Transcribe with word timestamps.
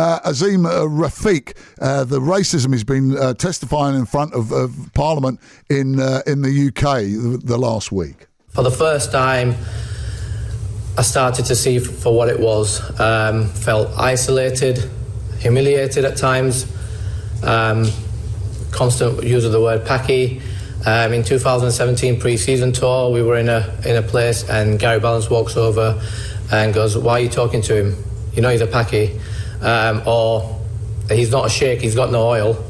uh, 0.00 0.20
Azeem 0.30 0.66
uh, 0.66 0.86
Rafiq, 0.86 1.54
uh, 1.80 2.04
the 2.04 2.20
racism 2.20 2.72
he's 2.72 2.84
been 2.84 3.16
uh, 3.16 3.34
testifying 3.34 3.96
in 3.96 4.06
front 4.06 4.32
of, 4.32 4.50
of 4.52 4.90
Parliament 4.94 5.40
in 5.68 6.00
in 6.26 6.42
the 6.42 6.68
UK 6.68 7.02
the, 7.02 7.40
the 7.42 7.58
last 7.58 7.92
week. 7.92 8.26
For 8.48 8.62
the 8.62 8.70
first 8.70 9.12
time, 9.12 9.54
I 10.98 11.02
started 11.02 11.44
to 11.46 11.54
see 11.54 11.78
for 11.78 12.16
what 12.16 12.28
it 12.28 12.40
was. 12.40 12.80
Um, 12.98 13.48
felt 13.48 13.96
isolated, 13.98 14.90
humiliated 15.38 16.04
at 16.04 16.16
times. 16.16 16.66
Um, 17.42 17.86
constant 18.70 19.22
use 19.24 19.44
of 19.44 19.52
the 19.52 19.60
word 19.60 19.86
"packy." 19.86 20.40
Um, 20.86 21.12
in 21.12 21.22
2017 21.22 22.18
pre-season 22.18 22.72
tour, 22.72 23.10
we 23.10 23.22
were 23.22 23.36
in 23.36 23.50
a 23.50 23.70
in 23.84 23.96
a 23.96 24.02
place, 24.02 24.48
and 24.48 24.78
Gary 24.78 24.98
Ballance 24.98 25.30
walks 25.30 25.56
over 25.56 26.00
and 26.50 26.72
goes, 26.72 26.96
"Why 26.96 27.12
are 27.12 27.20
you 27.20 27.28
talking 27.28 27.62
to 27.62 27.76
him? 27.76 28.04
You 28.34 28.42
know 28.42 28.48
he's 28.48 28.62
a 28.62 28.66
packy, 28.66 29.20
um, 29.62 30.02
or 30.06 30.60
he's 31.10 31.30
not 31.30 31.46
a 31.46 31.50
sheikh. 31.50 31.80
He's 31.80 31.94
got 31.94 32.10
no 32.10 32.26
oil." 32.26 32.64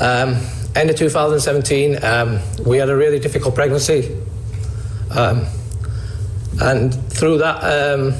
Um, 0.00 0.36
end 0.76 0.90
of 0.90 0.96
2017, 0.96 2.04
um, 2.04 2.40
we 2.64 2.76
had 2.76 2.88
a 2.88 2.96
really 2.96 3.18
difficult 3.18 3.54
pregnancy, 3.54 4.16
um, 5.10 5.46
and 6.60 6.94
through 7.12 7.38
that 7.38 7.62
um, 7.64 8.12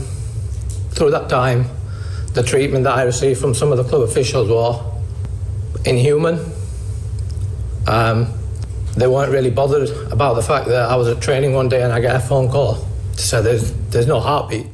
through 0.90 1.12
that 1.12 1.28
time, 1.28 1.66
the 2.34 2.42
treatment 2.42 2.84
that 2.84 2.96
I 2.96 3.04
received 3.04 3.40
from 3.40 3.54
some 3.54 3.70
of 3.72 3.78
the 3.78 3.84
club 3.84 4.02
officials 4.02 4.48
was 4.48 4.84
inhuman. 5.86 6.40
Um, 7.86 8.32
they 8.96 9.06
weren't 9.06 9.30
really 9.30 9.50
bothered 9.50 9.88
about 10.12 10.34
the 10.34 10.42
fact 10.42 10.66
that 10.68 10.90
I 10.90 10.96
was 10.96 11.08
at 11.08 11.22
training 11.22 11.52
one 11.52 11.68
day 11.68 11.82
and 11.82 11.92
I 11.92 12.00
get 12.00 12.16
a 12.16 12.20
phone 12.20 12.50
call 12.50 12.84
to 13.12 13.18
say 13.22 13.40
there's, 13.40 13.72
there's 13.90 14.06
no 14.06 14.20
heartbeat. 14.20 14.66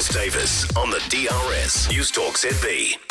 Miles 0.00 0.08
Davis 0.08 0.76
on 0.76 0.88
the 0.88 0.98
DRS 1.10 1.90
News 1.90 2.10
Talk 2.10 2.34
ZB. 2.36 3.09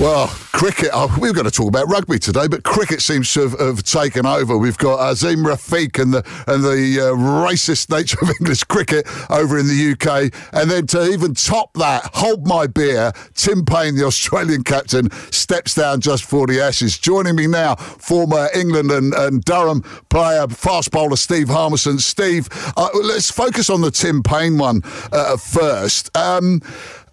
Well, 0.00 0.26
cricket, 0.26 0.90
oh, 0.92 1.16
we 1.20 1.28
are 1.28 1.32
going 1.32 1.44
to 1.44 1.52
talk 1.52 1.68
about 1.68 1.88
rugby 1.88 2.18
today, 2.18 2.48
but 2.48 2.64
cricket 2.64 3.00
seems 3.00 3.32
to 3.34 3.42
have, 3.42 3.60
have 3.60 3.82
taken 3.84 4.26
over. 4.26 4.58
We've 4.58 4.76
got 4.76 4.98
Azeem 4.98 5.46
Rafiq 5.46 6.02
and 6.02 6.12
the, 6.12 6.18
and 6.48 6.64
the 6.64 7.00
uh, 7.00 7.14
racist 7.14 7.90
nature 7.90 8.18
of 8.20 8.30
English 8.40 8.64
cricket 8.64 9.06
over 9.30 9.56
in 9.56 9.68
the 9.68 9.92
UK. 9.92 10.34
And 10.52 10.68
then 10.68 10.88
to 10.88 11.12
even 11.12 11.34
top 11.34 11.74
that, 11.74 12.10
hold 12.12 12.44
my 12.44 12.66
beer, 12.66 13.12
Tim 13.34 13.64
Paine, 13.64 13.94
the 13.94 14.04
Australian 14.04 14.64
captain, 14.64 15.12
steps 15.30 15.76
down 15.76 16.00
just 16.00 16.24
for 16.24 16.48
the 16.48 16.60
Ashes. 16.60 16.98
Joining 16.98 17.36
me 17.36 17.46
now, 17.46 17.76
former 17.76 18.48
England 18.52 18.90
and, 18.90 19.14
and 19.14 19.44
Durham 19.44 19.82
player, 20.10 20.48
fast 20.48 20.90
bowler 20.90 21.14
Steve 21.14 21.46
Harmison. 21.46 22.00
Steve, 22.00 22.48
uh, 22.76 22.88
let's 22.94 23.30
focus 23.30 23.70
on 23.70 23.80
the 23.80 23.92
Tim 23.92 24.24
Paine 24.24 24.58
one 24.58 24.82
uh, 25.12 25.36
first. 25.36 26.14
Um, 26.16 26.62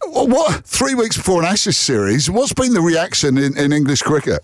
what 0.07 0.65
three 0.65 0.95
weeks 0.95 1.17
before 1.17 1.41
an 1.41 1.47
Ashes 1.47 1.77
series? 1.77 2.29
What's 2.29 2.53
been 2.53 2.73
the 2.73 2.81
reaction 2.81 3.37
in, 3.37 3.57
in 3.57 3.71
English 3.71 4.01
cricket? 4.01 4.41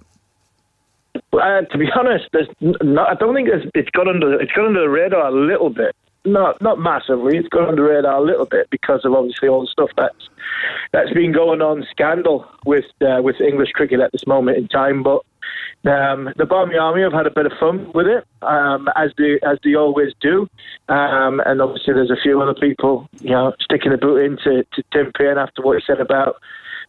Uh, 1.33 1.61
to 1.61 1.77
be 1.77 1.87
honest, 1.95 2.25
not, 2.61 3.09
I 3.09 3.13
don't 3.15 3.33
think 3.33 3.49
it's, 3.49 3.69
it's 3.73 3.89
got 3.89 4.07
under 4.07 4.39
it's 4.39 4.51
got 4.51 4.67
under 4.67 4.81
the 4.81 4.89
radar 4.89 5.27
a 5.27 5.31
little 5.31 5.69
bit. 5.69 5.95
Not 6.25 6.61
not 6.61 6.79
massively. 6.79 7.37
It's 7.37 7.47
got 7.49 7.67
under 7.67 7.81
the 7.81 7.89
radar 7.89 8.17
a 8.17 8.21
little 8.21 8.45
bit 8.45 8.69
because 8.69 9.05
of 9.05 9.13
obviously 9.13 9.47
all 9.47 9.61
the 9.61 9.67
stuff 9.67 9.89
that's 9.97 10.29
that's 10.91 11.11
been 11.13 11.31
going 11.31 11.61
on 11.61 11.85
scandal 11.89 12.45
with 12.65 12.85
uh, 13.01 13.21
with 13.21 13.39
English 13.41 13.71
cricket 13.71 13.99
at 13.99 14.11
this 14.11 14.27
moment 14.27 14.57
in 14.57 14.67
time. 14.67 15.03
But 15.03 15.21
um, 15.87 16.29
the 16.37 16.45
Barmy 16.45 16.77
Army 16.77 17.01
have 17.01 17.13
had 17.13 17.27
a 17.27 17.31
bit 17.31 17.45
of 17.45 17.53
fun 17.59 17.91
with 17.93 18.07
it, 18.07 18.25
um, 18.41 18.87
as 18.95 19.11
they 19.17 19.39
as 19.43 19.57
they 19.63 19.75
always 19.75 20.13
do, 20.21 20.47
um, 20.89 21.41
and 21.45 21.61
obviously 21.61 21.93
there's 21.93 22.11
a 22.11 22.21
few 22.21 22.41
other 22.41 22.53
people, 22.53 23.07
you 23.21 23.31
know, 23.31 23.53
sticking 23.61 23.91
the 23.91 23.97
boot 23.97 24.23
into 24.23 24.63
to 24.73 24.83
Tim 24.91 25.11
Paine 25.17 25.37
after 25.37 25.61
what 25.61 25.77
he 25.77 25.83
said 25.85 25.99
about, 25.99 26.35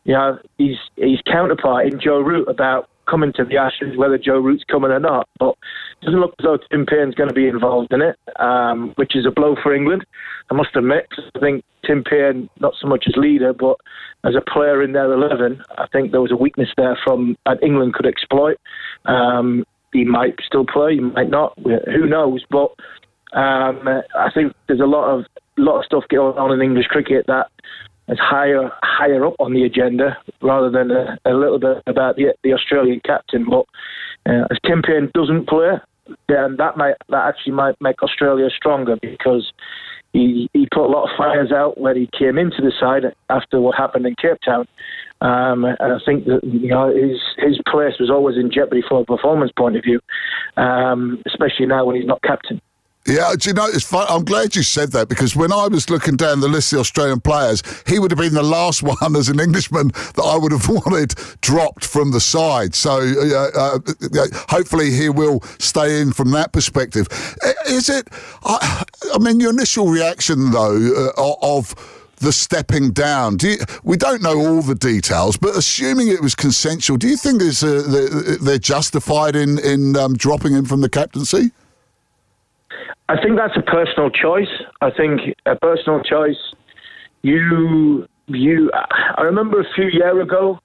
you 0.04 0.14
know, 0.14 0.38
his 0.58 0.76
his 0.96 1.20
counterpart 1.26 1.86
in 1.86 2.00
Joe 2.00 2.20
Root 2.20 2.48
about 2.48 2.88
coming 3.08 3.32
to 3.34 3.44
the 3.44 3.56
Ashes, 3.56 3.96
whether 3.96 4.18
Joe 4.18 4.38
Root's 4.38 4.64
coming 4.64 4.90
or 4.90 5.00
not. 5.00 5.28
But 5.38 5.56
it 6.00 6.06
doesn't 6.06 6.20
look 6.20 6.34
as 6.38 6.44
though 6.44 6.58
Tim 6.70 6.86
Paine's 6.86 7.14
going 7.14 7.28
to 7.28 7.34
be 7.34 7.48
involved 7.48 7.92
in 7.92 8.02
it, 8.02 8.18
um, 8.38 8.92
which 8.96 9.16
is 9.16 9.26
a 9.26 9.30
blow 9.30 9.56
for 9.62 9.74
England. 9.74 10.04
I 10.50 10.54
must 10.54 10.76
admit, 10.76 11.06
I 11.34 11.38
think 11.38 11.64
Tim 11.86 12.04
Paine, 12.04 12.48
not 12.60 12.74
so 12.80 12.86
much 12.86 13.04
as 13.06 13.16
leader, 13.16 13.52
but 13.52 13.76
as 14.24 14.34
a 14.34 14.50
player 14.50 14.82
in 14.82 14.92
their 14.92 15.12
11, 15.12 15.62
I 15.76 15.86
think 15.88 16.10
there 16.10 16.20
was 16.20 16.32
a 16.32 16.36
weakness 16.36 16.68
there 16.76 16.98
from 17.04 17.36
that 17.46 17.62
England 17.62 17.94
could 17.94 18.06
exploit. 18.06 18.58
Um, 19.04 19.64
he 19.92 20.04
might 20.04 20.34
still 20.44 20.66
play, 20.66 20.94
he 20.94 21.00
might 21.00 21.30
not. 21.30 21.58
Who 21.58 22.06
knows? 22.06 22.44
But 22.50 22.70
um, 23.32 23.86
I 23.86 24.30
think 24.32 24.54
there's 24.66 24.80
a 24.80 24.86
lot 24.86 25.08
of 25.10 25.24
lot 25.56 25.78
of 25.80 25.84
stuff 25.84 26.04
going 26.08 26.38
on 26.38 26.52
in 26.52 26.62
English 26.62 26.86
cricket 26.86 27.26
that 27.26 27.50
is 28.08 28.18
higher 28.18 28.70
higher 28.82 29.24
up 29.26 29.34
on 29.38 29.52
the 29.52 29.64
agenda 29.64 30.16
rather 30.40 30.70
than 30.70 30.90
a, 30.90 31.18
a 31.24 31.32
little 31.32 31.58
bit 31.58 31.82
about 31.86 32.16
the, 32.16 32.34
the 32.42 32.52
Australian 32.52 33.00
captain. 33.04 33.46
But 33.48 33.66
uh, 34.30 34.46
as 34.50 34.58
Tim 34.66 34.82
Paine 34.82 35.10
doesn't 35.14 35.48
play, 35.48 35.78
then 36.28 36.56
that 36.58 36.76
might 36.76 36.94
that 37.08 37.26
actually 37.26 37.52
might 37.52 37.80
make 37.80 38.02
Australia 38.02 38.48
stronger 38.54 38.96
because 39.00 39.52
he, 40.18 40.50
he 40.52 40.68
put 40.72 40.86
a 40.86 40.90
lot 40.90 41.04
of 41.04 41.16
fires 41.16 41.52
out 41.52 41.78
when 41.78 41.96
he 41.96 42.08
came 42.18 42.38
into 42.38 42.60
the 42.60 42.72
side 42.78 43.04
after 43.30 43.60
what 43.60 43.76
happened 43.76 44.06
in 44.06 44.14
Cape 44.20 44.38
Town. 44.44 44.66
Um, 45.20 45.64
and 45.64 45.76
I 45.80 45.98
think 46.06 46.26
that 46.26 46.40
you 46.44 46.68
know 46.68 46.94
his 46.94 47.18
his 47.38 47.58
place 47.68 47.94
was 47.98 48.08
always 48.08 48.36
in 48.36 48.52
jeopardy 48.52 48.82
from 48.88 48.98
a 48.98 49.04
performance 49.04 49.50
point 49.56 49.76
of 49.76 49.82
view, 49.82 50.00
um, 50.56 51.20
especially 51.26 51.66
now 51.66 51.84
when 51.84 51.96
he's 51.96 52.06
not 52.06 52.22
captain. 52.22 52.60
Yeah, 53.06 53.32
do 53.38 53.48
you 53.48 53.54
know, 53.54 53.66
it's 53.66 53.84
fun. 53.84 54.06
I'm 54.10 54.24
glad 54.24 54.54
you 54.54 54.62
said 54.62 54.92
that 54.92 55.08
because 55.08 55.34
when 55.34 55.50
I 55.50 55.66
was 55.66 55.88
looking 55.88 56.16
down 56.16 56.40
the 56.40 56.48
list 56.48 56.72
of 56.72 56.76
the 56.76 56.80
Australian 56.80 57.20
players, 57.20 57.62
he 57.86 57.98
would 57.98 58.10
have 58.10 58.18
been 58.18 58.34
the 58.34 58.42
last 58.42 58.82
one 59.00 59.16
as 59.16 59.30
an 59.30 59.40
Englishman 59.40 59.88
that 59.88 60.22
I 60.22 60.36
would 60.36 60.52
have 60.52 60.68
wanted 60.68 61.14
dropped 61.40 61.86
from 61.86 62.10
the 62.10 62.20
side. 62.20 62.74
So 62.74 63.00
uh, 63.00 63.50
uh, 63.54 63.78
hopefully 64.50 64.90
he 64.90 65.08
will 65.08 65.40
stay 65.58 66.02
in 66.02 66.12
from 66.12 66.32
that 66.32 66.52
perspective. 66.52 67.08
Is 67.66 67.88
it, 67.88 68.08
I, 68.44 68.84
I 69.14 69.18
mean, 69.18 69.40
your 69.40 69.50
initial 69.50 69.88
reaction 69.88 70.50
though 70.50 71.10
uh, 71.16 71.34
of 71.40 71.74
the 72.16 72.32
stepping 72.32 72.90
down. 72.90 73.36
Do 73.36 73.50
you, 73.50 73.58
we 73.84 73.96
don't 73.96 74.22
know 74.22 74.36
all 74.36 74.60
the 74.60 74.74
details, 74.74 75.36
but 75.36 75.56
assuming 75.56 76.08
it 76.08 76.20
was 76.20 76.34
consensual, 76.34 76.96
do 76.96 77.06
you 77.08 77.16
think 77.16 77.40
a, 77.40 78.38
they're 78.42 78.58
justified 78.58 79.36
in 79.36 79.58
in 79.60 79.96
um, 79.96 80.14
dropping 80.14 80.52
him 80.52 80.64
from 80.64 80.80
the 80.80 80.88
captaincy? 80.88 81.52
I 83.08 83.20
think 83.22 83.36
that's 83.36 83.56
a 83.56 83.62
personal 83.62 84.10
choice. 84.10 84.52
I 84.80 84.90
think 84.90 85.20
a 85.46 85.56
personal 85.56 86.02
choice. 86.02 86.36
You, 87.22 88.06
you. 88.26 88.70
I 88.74 89.22
remember 89.22 89.60
a 89.60 89.64
few 89.74 89.86
years 89.86 90.22
ago, 90.22 90.58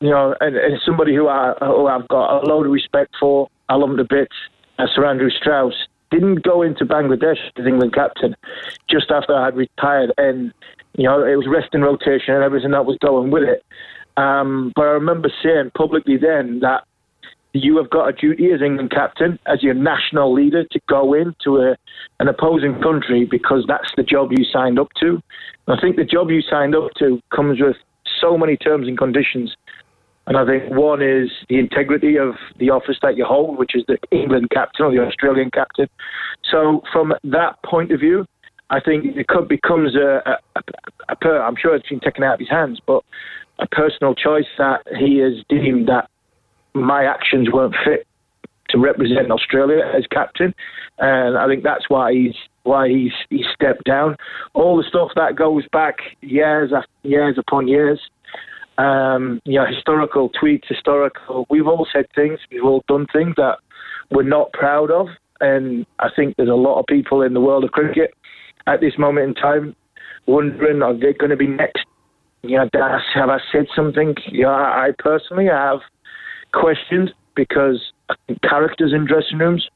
you 0.00 0.10
know, 0.10 0.34
and, 0.40 0.56
and 0.56 0.80
somebody 0.84 1.14
who 1.14 1.28
I 1.28 1.54
who 1.60 1.86
I've 1.86 2.08
got 2.08 2.42
a 2.42 2.46
load 2.46 2.66
of 2.66 2.72
respect 2.72 3.14
for. 3.18 3.48
I 3.68 3.76
love 3.76 3.90
him 3.90 3.96
to 3.96 4.04
bits. 4.04 4.34
Uh, 4.78 4.86
Sir 4.94 5.04
Andrew 5.04 5.30
Strauss 5.30 5.74
didn't 6.10 6.44
go 6.44 6.62
into 6.62 6.84
Bangladesh 6.84 7.38
as 7.56 7.66
England 7.66 7.94
captain 7.94 8.36
just 8.88 9.10
after 9.10 9.34
I 9.34 9.46
had 9.46 9.56
retired, 9.56 10.12
and 10.18 10.52
you 10.96 11.04
know 11.04 11.24
it 11.24 11.36
was 11.36 11.46
rest 11.48 11.68
and 11.72 11.82
rotation 11.82 12.34
and 12.34 12.44
everything 12.44 12.70
that 12.72 12.86
was 12.86 12.96
going 12.98 13.30
with 13.30 13.42
it. 13.42 13.64
Um, 14.16 14.72
but 14.74 14.82
I 14.82 14.90
remember 14.90 15.30
saying 15.42 15.72
publicly 15.76 16.16
then 16.16 16.60
that 16.60 16.84
you 17.62 17.76
have 17.76 17.90
got 17.90 18.08
a 18.08 18.12
duty 18.12 18.50
as 18.52 18.60
England 18.62 18.90
captain, 18.90 19.38
as 19.46 19.62
your 19.62 19.74
national 19.74 20.32
leader, 20.32 20.64
to 20.64 20.80
go 20.88 21.14
into 21.14 21.58
a, 21.58 21.76
an 22.20 22.28
opposing 22.28 22.80
country 22.82 23.26
because 23.30 23.64
that's 23.68 23.90
the 23.96 24.02
job 24.02 24.30
you 24.32 24.44
signed 24.44 24.78
up 24.78 24.88
to. 25.00 25.20
And 25.66 25.78
I 25.78 25.80
think 25.80 25.96
the 25.96 26.04
job 26.04 26.30
you 26.30 26.42
signed 26.42 26.74
up 26.74 26.90
to 26.98 27.20
comes 27.34 27.60
with 27.60 27.76
so 28.20 28.36
many 28.36 28.56
terms 28.56 28.88
and 28.88 28.96
conditions. 28.96 29.54
And 30.26 30.36
I 30.36 30.44
think 30.44 30.72
one 30.72 31.02
is 31.02 31.30
the 31.48 31.58
integrity 31.58 32.18
of 32.18 32.34
the 32.58 32.70
office 32.70 32.96
that 33.02 33.16
you 33.16 33.24
hold, 33.24 33.58
which 33.58 33.76
is 33.76 33.84
the 33.86 33.98
England 34.10 34.50
captain 34.50 34.86
or 34.86 34.90
the 34.90 35.00
Australian 35.00 35.50
captain. 35.52 35.88
So 36.50 36.82
from 36.92 37.14
that 37.24 37.62
point 37.64 37.92
of 37.92 38.00
view, 38.00 38.26
I 38.70 38.80
think 38.80 39.04
it 39.04 39.48
becomes 39.48 39.94
a, 39.94 40.22
a, 40.26 40.38
a, 40.56 41.28
a 41.28 41.28
I'm 41.40 41.54
sure 41.56 41.76
it's 41.76 41.88
been 41.88 42.00
taken 42.00 42.24
out 42.24 42.34
of 42.34 42.40
his 42.40 42.50
hands, 42.50 42.80
but 42.84 43.04
a 43.60 43.66
personal 43.68 44.14
choice 44.14 44.46
that 44.58 44.82
he 44.98 45.18
has 45.18 45.34
deemed 45.48 45.88
that 45.88 46.10
my 46.76 47.04
actions 47.04 47.48
weren't 47.52 47.74
fit 47.84 48.06
to 48.70 48.78
represent 48.78 49.30
Australia 49.30 49.80
as 49.96 50.04
captain, 50.10 50.54
and 50.98 51.38
I 51.38 51.46
think 51.46 51.62
that's 51.62 51.88
why 51.88 52.12
he's 52.12 52.34
why 52.64 52.88
he's 52.88 53.12
he 53.30 53.44
stepped 53.54 53.84
down. 53.84 54.16
All 54.54 54.76
the 54.76 54.84
stuff 54.88 55.10
that 55.16 55.36
goes 55.36 55.64
back 55.72 55.96
years 56.20 56.72
after 56.74 56.90
years 57.02 57.38
upon 57.38 57.68
years. 57.68 58.00
Um, 58.78 59.40
you 59.46 59.58
know, 59.58 59.64
historical 59.64 60.30
tweets, 60.30 60.68
historical. 60.68 61.46
We've 61.48 61.66
all 61.66 61.86
said 61.90 62.06
things, 62.14 62.38
we've 62.50 62.64
all 62.64 62.84
done 62.88 63.06
things 63.10 63.34
that 63.38 63.56
we're 64.10 64.22
not 64.22 64.52
proud 64.52 64.90
of, 64.90 65.06
and 65.40 65.86
I 65.98 66.08
think 66.14 66.36
there's 66.36 66.50
a 66.50 66.54
lot 66.54 66.78
of 66.78 66.86
people 66.86 67.22
in 67.22 67.32
the 67.32 67.40
world 67.40 67.64
of 67.64 67.70
cricket 67.70 68.12
at 68.66 68.80
this 68.80 68.98
moment 68.98 69.28
in 69.28 69.34
time 69.34 69.74
wondering 70.26 70.82
are 70.82 70.92
they 70.94 71.12
going 71.12 71.30
to 71.30 71.36
be 71.36 71.46
next? 71.46 71.86
You 72.42 72.58
know, 72.58 72.68
have 73.14 73.30
I 73.30 73.38
said 73.50 73.66
something? 73.74 74.14
Yeah, 74.26 74.32
you 74.32 74.42
know, 74.42 74.50
I 74.50 74.90
personally 74.98 75.46
have 75.46 75.78
questioned 76.58 77.12
because 77.34 77.92
characters 78.42 78.92
in 78.94 79.06
dressing 79.06 79.38
rooms 79.38 79.68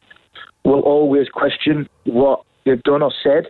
will 0.65 0.81
always 0.81 1.29
question 1.29 1.89
what 2.05 2.43
they've 2.65 2.83
done 2.83 3.03
or 3.03 3.13
said, 3.23 3.47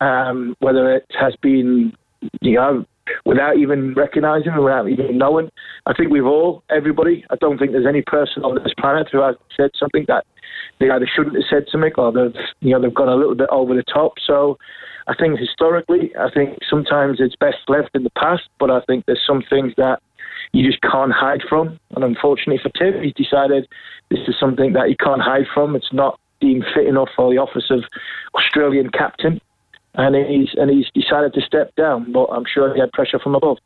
um, 0.00 0.54
whether 0.58 0.94
it 0.94 1.06
has 1.18 1.34
been, 1.40 1.92
you 2.40 2.54
know, 2.54 2.84
without 3.24 3.56
even 3.58 3.94
recognising, 3.94 4.52
without 4.56 4.88
even 4.88 5.18
knowing. 5.18 5.50
I 5.86 5.92
think 5.94 6.10
we've 6.10 6.24
all, 6.24 6.62
everybody. 6.70 7.24
I 7.30 7.36
don't 7.36 7.58
think 7.58 7.72
there's 7.72 7.86
any 7.86 8.02
person 8.02 8.42
on 8.42 8.54
this 8.62 8.72
planet 8.78 9.08
who 9.12 9.20
has 9.20 9.36
said 9.56 9.70
something 9.78 10.04
that 10.08 10.24
they 10.80 10.90
either 10.90 11.08
shouldn't 11.14 11.36
have 11.36 11.44
said 11.50 11.64
something 11.70 11.92
or 11.96 12.12
they've 12.12 12.40
you 12.60 12.70
know 12.70 12.80
they've 12.80 12.94
gone 12.94 13.08
a 13.08 13.16
little 13.16 13.34
bit 13.34 13.48
over 13.50 13.74
the 13.74 13.82
top. 13.82 14.14
So 14.26 14.58
I 15.06 15.14
think 15.14 15.38
historically, 15.38 16.12
I 16.18 16.30
think 16.32 16.58
sometimes 16.68 17.18
it's 17.20 17.36
best 17.36 17.58
left 17.68 17.90
in 17.94 18.04
the 18.04 18.10
past, 18.10 18.44
but 18.58 18.70
I 18.70 18.80
think 18.86 19.04
there's 19.06 19.22
some 19.26 19.42
things 19.48 19.72
that 19.76 20.00
you 20.52 20.64
just 20.68 20.80
can't 20.82 21.12
hide 21.12 21.42
from. 21.48 21.78
And 21.94 22.04
unfortunately 22.04 22.60
for 22.62 22.70
Tim, 22.70 23.02
he's 23.02 23.14
decided 23.14 23.68
this 24.10 24.20
is 24.28 24.34
something 24.38 24.72
that 24.74 24.88
he 24.88 24.96
can't 24.96 25.22
hide 25.22 25.46
from. 25.52 25.76
It's 25.76 25.92
not 25.92 26.18
deemed 26.40 26.64
fit 26.74 26.86
enough 26.86 27.08
for 27.16 27.30
the 27.32 27.38
office 27.38 27.70
of 27.70 27.84
Australian 28.34 28.90
captain 28.90 29.40
and 29.96 30.16
he's 30.16 30.48
and 30.54 30.70
he's 30.70 30.86
decided 30.92 31.32
to 31.34 31.40
step 31.40 31.74
down. 31.76 32.10
But 32.10 32.26
I'm 32.26 32.44
sure 32.52 32.74
he 32.74 32.80
had 32.80 32.92
pressure 32.92 33.18
from 33.18 33.34
above. 33.34 33.58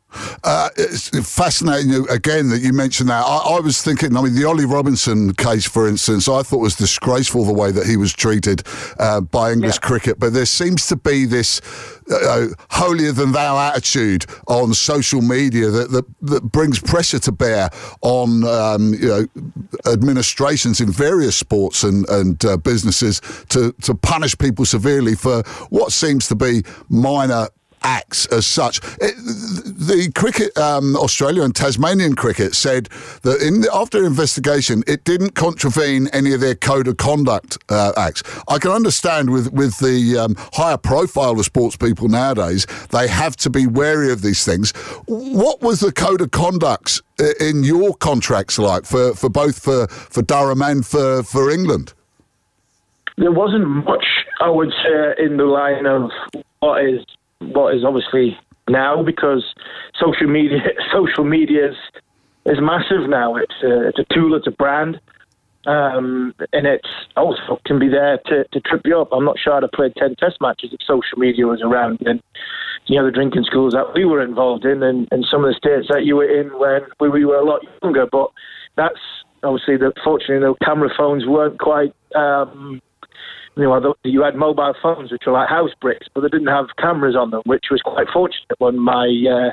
Uh, 0.44 0.68
it's 0.76 1.08
fascinating 1.30 2.06
again 2.10 2.50
that 2.50 2.60
you 2.60 2.72
mentioned 2.72 3.08
that. 3.08 3.24
I, 3.24 3.56
I, 3.56 3.60
was 3.60 3.82
thinking, 3.82 4.16
I 4.16 4.22
mean, 4.22 4.34
the 4.34 4.44
Ollie 4.44 4.66
Robinson 4.66 5.32
case, 5.34 5.66
for 5.66 5.88
instance, 5.88 6.28
I 6.28 6.42
thought 6.42 6.58
was 6.58 6.76
disgraceful 6.76 7.44
the 7.44 7.52
way 7.52 7.70
that 7.70 7.86
he 7.86 7.96
was 7.96 8.12
treated 8.12 8.62
uh, 8.98 9.22
by 9.22 9.52
English 9.52 9.76
yeah. 9.76 9.88
cricket. 9.88 10.18
But 10.18 10.34
there 10.34 10.46
seems 10.46 10.86
to 10.88 10.96
be 10.96 11.24
this 11.24 11.60
holier 12.70 13.12
than 13.12 13.32
thou 13.32 13.58
attitude 13.58 14.24
on 14.46 14.72
social 14.74 15.20
media 15.20 15.70
that, 15.70 15.90
that, 15.90 16.04
that 16.22 16.42
brings 16.52 16.78
pressure 16.78 17.18
to 17.18 17.32
bear 17.32 17.68
on 18.02 18.44
um, 18.44 18.94
you 18.94 19.08
know 19.08 19.26
administrations 19.92 20.80
in 20.80 20.90
various 20.90 21.36
sports 21.36 21.84
and, 21.84 22.08
and 22.08 22.44
uh, 22.44 22.56
businesses 22.56 23.20
to, 23.48 23.72
to 23.82 23.94
punish 23.94 24.36
people 24.38 24.64
severely 24.64 25.14
for 25.14 25.42
what 25.70 25.92
seems 25.92 26.28
to 26.28 26.34
be 26.34 26.62
minor 26.88 27.48
acts 27.82 28.26
as 28.26 28.46
such. 28.46 28.78
It, 29.00 29.14
the 29.16 30.10
cricket, 30.14 30.56
um, 30.56 30.96
Australia 30.96 31.42
and 31.42 31.54
Tasmanian 31.54 32.14
cricket 32.14 32.54
said 32.54 32.86
that 33.22 33.40
in 33.42 33.62
the, 33.62 33.70
after 33.72 34.04
investigation, 34.04 34.82
it 34.86 35.04
didn't 35.04 35.34
contravene 35.34 36.08
any 36.12 36.32
of 36.32 36.40
their 36.40 36.54
code 36.54 36.88
of 36.88 36.96
conduct 36.96 37.58
uh, 37.68 37.92
acts. 37.96 38.22
I 38.48 38.58
can 38.58 38.70
understand 38.70 39.30
with 39.30 39.52
with 39.52 39.78
the 39.78 40.18
um, 40.18 40.34
higher 40.52 40.76
profile 40.76 41.38
of 41.38 41.44
sports 41.44 41.76
people 41.76 42.08
nowadays, 42.08 42.66
they 42.90 43.08
have 43.08 43.36
to 43.36 43.50
be 43.50 43.66
wary 43.66 44.12
of 44.12 44.22
these 44.22 44.44
things. 44.44 44.72
What 45.06 45.60
was 45.60 45.80
the 45.80 45.92
code 45.92 46.20
of 46.20 46.30
conduct 46.30 47.02
in 47.40 47.64
your 47.64 47.94
contracts 47.94 48.58
like 48.58 48.84
for, 48.84 49.14
for 49.14 49.28
both 49.28 49.58
for, 49.58 49.86
for 49.88 50.22
Durham 50.22 50.62
and 50.62 50.86
for, 50.86 51.22
for 51.22 51.50
England? 51.50 51.94
There 53.16 53.32
wasn't 53.32 53.66
much, 53.66 54.04
I 54.40 54.48
would 54.48 54.70
say, 54.70 55.24
in 55.24 55.36
the 55.36 55.44
line 55.44 55.86
of 55.86 56.10
what 56.60 56.84
is 56.84 57.04
what 57.40 57.74
is 57.74 57.84
obviously 57.84 58.38
now 58.68 59.02
because 59.02 59.44
social 59.98 60.26
media 60.26 60.58
social 60.92 61.24
media 61.24 61.70
is, 61.70 61.76
is 62.46 62.58
massive 62.60 63.08
now. 63.08 63.36
It's 63.36 63.54
a, 63.62 63.88
it's 63.88 63.98
a 63.98 64.14
tool, 64.14 64.34
it's 64.34 64.46
a 64.46 64.52
brand, 64.52 65.00
um, 65.66 66.34
and 66.52 66.66
it's 66.66 66.88
also 67.16 67.60
can 67.66 67.78
be 67.78 67.88
there 67.88 68.18
to, 68.26 68.44
to 68.52 68.60
trip 68.60 68.82
you 68.84 69.00
up. 69.00 69.08
I'm 69.12 69.24
not 69.24 69.38
sure 69.38 69.54
I'd 69.54 69.62
have 69.62 69.72
played 69.72 69.94
ten 69.96 70.14
Test 70.16 70.36
matches 70.40 70.70
if 70.72 70.80
social 70.86 71.18
media 71.18 71.46
was 71.46 71.62
around 71.62 71.98
and 72.06 72.22
you 72.86 72.98
know 72.98 73.06
the 73.06 73.12
drinking 73.12 73.44
schools 73.44 73.74
that 73.74 73.92
we 73.94 74.04
were 74.04 74.22
involved 74.22 74.64
in, 74.64 74.82
and, 74.82 75.08
and 75.10 75.24
some 75.30 75.44
of 75.44 75.50
the 75.50 75.54
states 75.54 75.88
that 75.90 76.04
you 76.04 76.16
were 76.16 76.28
in 76.28 76.48
when 76.58 77.12
we 77.12 77.24
were 77.24 77.36
a 77.36 77.44
lot 77.44 77.60
younger. 77.82 78.06
But 78.10 78.30
that's 78.76 79.00
obviously 79.42 79.76
that. 79.78 79.92
Fortunately, 80.02 80.38
the 80.38 80.54
camera 80.64 80.90
phones 80.96 81.26
weren't 81.26 81.58
quite. 81.58 81.94
Um, 82.14 82.80
you 83.58 83.64
know, 83.64 83.94
you 84.04 84.22
had 84.22 84.36
mobile 84.36 84.74
phones 84.80 85.10
which 85.10 85.22
were 85.26 85.32
like 85.32 85.48
house 85.48 85.72
bricks, 85.80 86.06
but 86.14 86.20
they 86.20 86.28
didn't 86.28 86.46
have 86.46 86.66
cameras 86.78 87.16
on 87.16 87.30
them, 87.30 87.42
which 87.44 87.66
was 87.70 87.82
quite 87.82 88.08
fortunate 88.08 88.58
when 88.58 88.78
my 88.78 89.08
uh, 89.28 89.50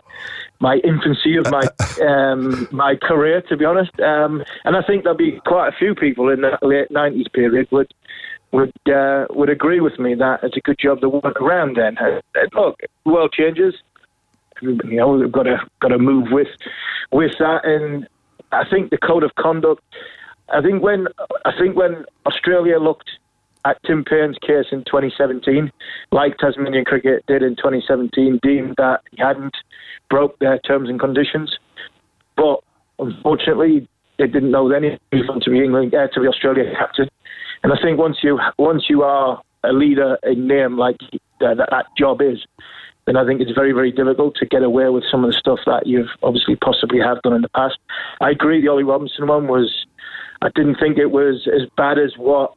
my 0.59 0.75
infancy 0.83 1.37
of 1.37 1.47
my 1.49 1.67
um, 2.07 2.67
my 2.71 2.95
career, 2.95 3.41
to 3.49 3.57
be 3.57 3.65
honest. 3.65 3.99
Um, 3.99 4.43
and 4.63 4.77
I 4.77 4.83
think 4.83 5.03
there'll 5.03 5.17
be 5.17 5.41
quite 5.47 5.69
a 5.69 5.75
few 5.75 5.95
people 5.95 6.29
in 6.29 6.41
the 6.41 6.57
late 6.61 6.89
'90s 6.89 7.33
period 7.33 7.67
would 7.71 7.91
would 8.51 8.73
uh, 8.87 9.25
would 9.31 9.49
agree 9.49 9.81
with 9.81 9.97
me 9.97 10.13
that 10.13 10.41
it's 10.43 10.55
a 10.55 10.61
good 10.61 10.77
job 10.77 11.01
to 11.01 11.09
weren't 11.09 11.37
around 11.37 11.77
then. 11.77 11.97
Look, 12.53 12.81
the 13.05 13.11
world 13.11 13.33
changes. 13.33 13.73
You 14.61 14.77
know, 14.83 15.09
we've 15.09 15.31
got 15.31 15.43
to 15.43 15.57
got 15.81 15.89
to 15.89 15.97
move 15.97 16.27
with 16.31 16.47
with 17.11 17.31
that, 17.39 17.65
and 17.65 18.07
I 18.51 18.69
think 18.69 18.91
the 18.91 18.97
code 18.97 19.23
of 19.23 19.33
conduct. 19.35 19.81
I 20.53 20.61
think 20.61 20.83
when 20.83 21.07
I 21.43 21.51
think 21.57 21.75
when 21.75 22.05
Australia 22.27 22.77
looked 22.77 23.09
at 23.65 23.81
Tim 23.83 24.03
Paine's 24.03 24.37
case 24.41 24.67
in 24.71 24.83
2017, 24.85 25.71
like 26.11 26.37
Tasmanian 26.37 26.85
Cricket 26.85 27.25
did 27.27 27.41
in 27.41 27.55
2017, 27.55 28.39
deemed 28.43 28.75
that 28.77 29.01
he 29.11 29.17
hadn't 29.21 29.55
broke 30.09 30.37
their 30.39 30.59
terms 30.59 30.89
and 30.89 30.99
conditions. 30.99 31.57
But 32.37 32.59
unfortunately, 32.99 33.87
they 34.17 34.27
didn't 34.27 34.51
know 34.51 34.69
then 34.69 34.83
he 34.83 35.17
was 35.17 35.43
to 35.43 35.49
be 35.49 35.63
England 35.63 35.93
uh, 35.93 36.07
to 36.07 36.21
be 36.21 36.27
Australia 36.27 36.71
captain. 36.77 37.09
And 37.63 37.73
I 37.73 37.77
think 37.81 37.97
once 37.97 38.17
you 38.21 38.39
once 38.57 38.83
you 38.87 39.03
are 39.03 39.41
a 39.63 39.73
leader 39.73 40.17
in 40.23 40.47
name 40.47 40.77
like 40.77 40.97
that, 41.39 41.57
that 41.57 41.85
job 41.97 42.21
is, 42.21 42.45
then 43.05 43.17
I 43.17 43.25
think 43.25 43.41
it's 43.41 43.51
very, 43.51 43.71
very 43.71 43.91
difficult 43.91 44.35
to 44.35 44.45
get 44.45 44.63
away 44.63 44.89
with 44.89 45.03
some 45.09 45.23
of 45.23 45.31
the 45.31 45.37
stuff 45.37 45.59
that 45.65 45.87
you've 45.87 46.09
obviously 46.21 46.55
possibly 46.55 46.99
have 46.99 47.21
done 47.23 47.33
in 47.33 47.41
the 47.41 47.49
past. 47.49 47.77
I 48.21 48.29
agree 48.29 48.61
the 48.61 48.67
Ollie 48.67 48.83
Robinson 48.83 49.27
one 49.27 49.47
was 49.47 49.85
I 50.41 50.49
didn't 50.53 50.77
think 50.79 50.97
it 50.97 51.11
was 51.11 51.47
as 51.47 51.67
bad 51.75 51.97
as 51.97 52.13
what 52.17 52.53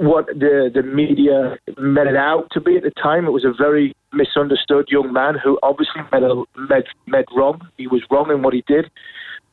what 0.00 0.26
the 0.28 0.70
the 0.72 0.82
media 0.82 1.58
made 1.78 2.06
it 2.06 2.16
out 2.16 2.48
to 2.52 2.60
be 2.60 2.76
at 2.76 2.82
the 2.82 2.92
time. 3.02 3.26
It 3.26 3.30
was 3.32 3.44
a 3.44 3.52
very 3.52 3.94
misunderstood 4.12 4.88
young 4.88 5.12
man 5.12 5.34
who 5.42 5.58
obviously 5.62 6.00
made 6.10 6.22
a, 6.22 6.34
made, 6.56 6.84
made 7.06 7.26
wrong. 7.36 7.60
He 7.76 7.86
was 7.86 8.02
wrong 8.10 8.30
in 8.30 8.42
what 8.42 8.54
he 8.54 8.64
did, 8.66 8.90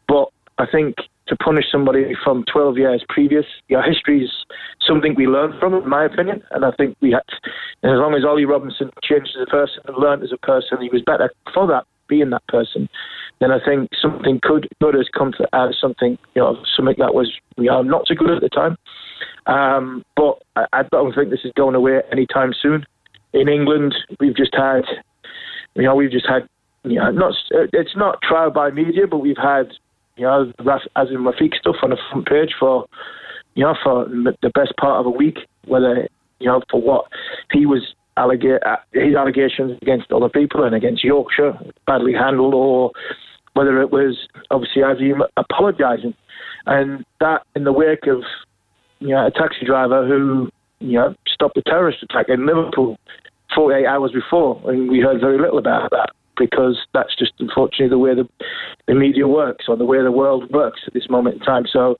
but 0.07 0.29
I 0.57 0.65
think 0.65 0.95
to 1.27 1.35
punish 1.35 1.65
somebody 1.69 2.15
from 2.23 2.45
12 2.51 2.77
years 2.77 3.03
previous, 3.09 3.45
your 3.67 3.83
history 3.83 4.23
is 4.23 4.31
something 4.87 5.13
we 5.15 5.27
learn 5.27 5.53
from, 5.59 5.73
in 5.73 5.87
my 5.87 6.05
opinion. 6.05 6.41
And 6.51 6.63
I 6.63 6.71
think 6.71 6.95
we 7.01 7.11
had, 7.11 7.27
and 7.83 7.91
as 7.91 7.99
long 7.99 8.15
as 8.15 8.23
Ollie 8.23 8.45
Robinson 8.45 8.89
changed 9.03 9.35
as 9.35 9.45
a 9.47 9.51
person 9.51 9.83
and 9.85 9.97
learned 9.97 10.23
as 10.23 10.31
a 10.31 10.37
person, 10.37 10.77
he 10.81 10.89
was 10.89 11.01
better 11.05 11.29
for 11.53 11.67
that, 11.67 11.83
being 12.07 12.29
that 12.29 12.47
person. 12.47 12.87
Then 13.41 13.51
I 13.51 13.59
think 13.63 13.89
something 14.01 14.39
could 14.41 14.69
good 14.81 14.95
has 14.95 15.09
come 15.15 15.33
to 15.33 15.47
out 15.53 15.67
of 15.67 15.75
something, 15.79 16.17
you 16.35 16.41
know, 16.41 16.57
something 16.75 16.95
that 16.97 17.13
was 17.13 17.31
you 17.57 17.65
know, 17.65 17.81
not 17.81 18.07
so 18.07 18.15
good 18.15 18.31
at 18.31 18.41
the 18.41 18.49
time. 18.49 18.77
Um, 19.45 20.03
but 20.15 20.41
I, 20.55 20.83
don't 20.91 21.13
think 21.13 21.29
this 21.29 21.45
is 21.45 21.51
going 21.55 21.75
away 21.75 22.01
anytime 22.11 22.53
soon. 22.59 22.85
In 23.33 23.47
England, 23.47 23.95
we've 24.19 24.35
just 24.35 24.55
had, 24.55 24.83
you 25.75 25.83
know, 25.83 25.95
we've 25.95 26.11
just 26.11 26.27
had, 26.27 26.47
you 26.83 26.95
know, 26.95 27.11
not 27.11 27.33
it's 27.51 27.95
not 27.95 28.21
trial 28.21 28.51
by 28.51 28.71
media, 28.71 29.07
but 29.09 29.17
we've 29.17 29.37
had, 29.37 29.71
you 30.15 30.23
know, 30.23 30.51
Azeem 30.59 31.31
Rafiq 31.31 31.55
stuff 31.55 31.75
on 31.83 31.91
the 31.91 31.97
front 32.09 32.27
page 32.27 32.53
for, 32.59 32.85
you 33.55 33.63
know, 33.63 33.75
for 33.83 34.05
the 34.05 34.51
best 34.53 34.75
part 34.79 34.99
of 34.99 35.05
a 35.05 35.09
week. 35.09 35.39
Whether 35.65 36.07
you 36.39 36.47
know 36.47 36.61
for 36.69 36.81
what 36.81 37.05
he 37.51 37.65
was 37.65 37.93
allega- 38.17 38.79
his 38.93 39.15
allegations 39.15 39.77
against 39.81 40.11
other 40.11 40.29
people 40.29 40.63
and 40.63 40.75
against 40.75 41.03
Yorkshire 41.03 41.57
badly 41.85 42.13
handled, 42.13 42.53
or 42.53 42.91
whether 43.53 43.81
it 43.81 43.91
was 43.91 44.27
obviously 44.51 44.81
Azeem 44.81 45.21
apologising, 45.37 46.13
and 46.65 47.05
that 47.19 47.43
in 47.55 47.63
the 47.63 47.73
wake 47.73 48.07
of 48.07 48.23
you 48.99 49.09
know, 49.09 49.27
a 49.27 49.31
taxi 49.31 49.65
driver 49.65 50.07
who, 50.07 50.49
you 50.79 50.93
know, 50.93 51.15
stopped 51.27 51.57
a 51.57 51.61
terrorist 51.61 52.03
attack 52.03 52.27
in 52.29 52.45
Liverpool 52.45 52.97
48 53.55 53.85
hours 53.85 54.11
before, 54.11 54.61
and 54.65 54.89
we 54.89 54.99
heard 54.99 55.19
very 55.21 55.39
little 55.39 55.57
about 55.57 55.89
that 55.91 56.09
because 56.37 56.77
that's 56.93 57.15
just 57.17 57.33
unfortunately 57.39 57.89
the 57.89 57.97
way 57.97 58.13
the, 58.13 58.27
the 58.87 58.93
media 58.93 59.27
works 59.27 59.65
or 59.67 59.75
the 59.75 59.85
way 59.85 60.01
the 60.03 60.11
world 60.11 60.49
works 60.51 60.81
at 60.85 60.93
this 60.93 61.09
moment 61.09 61.37
in 61.37 61.41
time. 61.41 61.65
So 61.71 61.97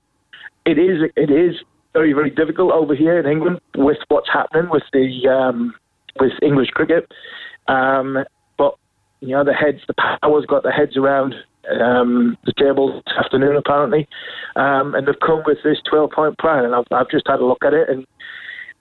it 0.64 0.78
is 0.78 1.10
it 1.16 1.30
is 1.30 1.56
very 1.92 2.12
very 2.12 2.30
difficult 2.30 2.72
over 2.72 2.94
here 2.94 3.18
in 3.18 3.26
England 3.26 3.60
with 3.76 3.98
what's 4.08 4.28
happening 4.32 4.70
with 4.70 4.84
the 4.92 5.28
um, 5.28 5.74
with 6.20 6.32
English 6.42 6.68
cricket. 6.68 7.10
Um, 7.66 8.18
but 8.56 8.74
you 9.20 9.30
know 9.30 9.44
the 9.44 9.54
heads, 9.54 9.78
the 9.86 9.94
powers 9.94 10.46
got 10.46 10.62
their 10.62 10.72
heads 10.72 10.96
around 10.96 11.34
um, 11.80 12.36
the 12.44 12.52
table 12.52 13.02
this 13.04 13.14
afternoon, 13.16 13.56
apparently, 13.56 14.08
um, 14.56 14.94
and 14.94 15.06
they've 15.06 15.20
come 15.24 15.42
with 15.46 15.58
this 15.64 15.78
12 15.88 16.10
point 16.10 16.38
plan. 16.38 16.64
And 16.64 16.74
I've, 16.74 16.86
I've 16.90 17.10
just 17.10 17.26
had 17.26 17.40
a 17.40 17.46
look 17.46 17.64
at 17.64 17.74
it, 17.74 17.88
and 17.88 18.06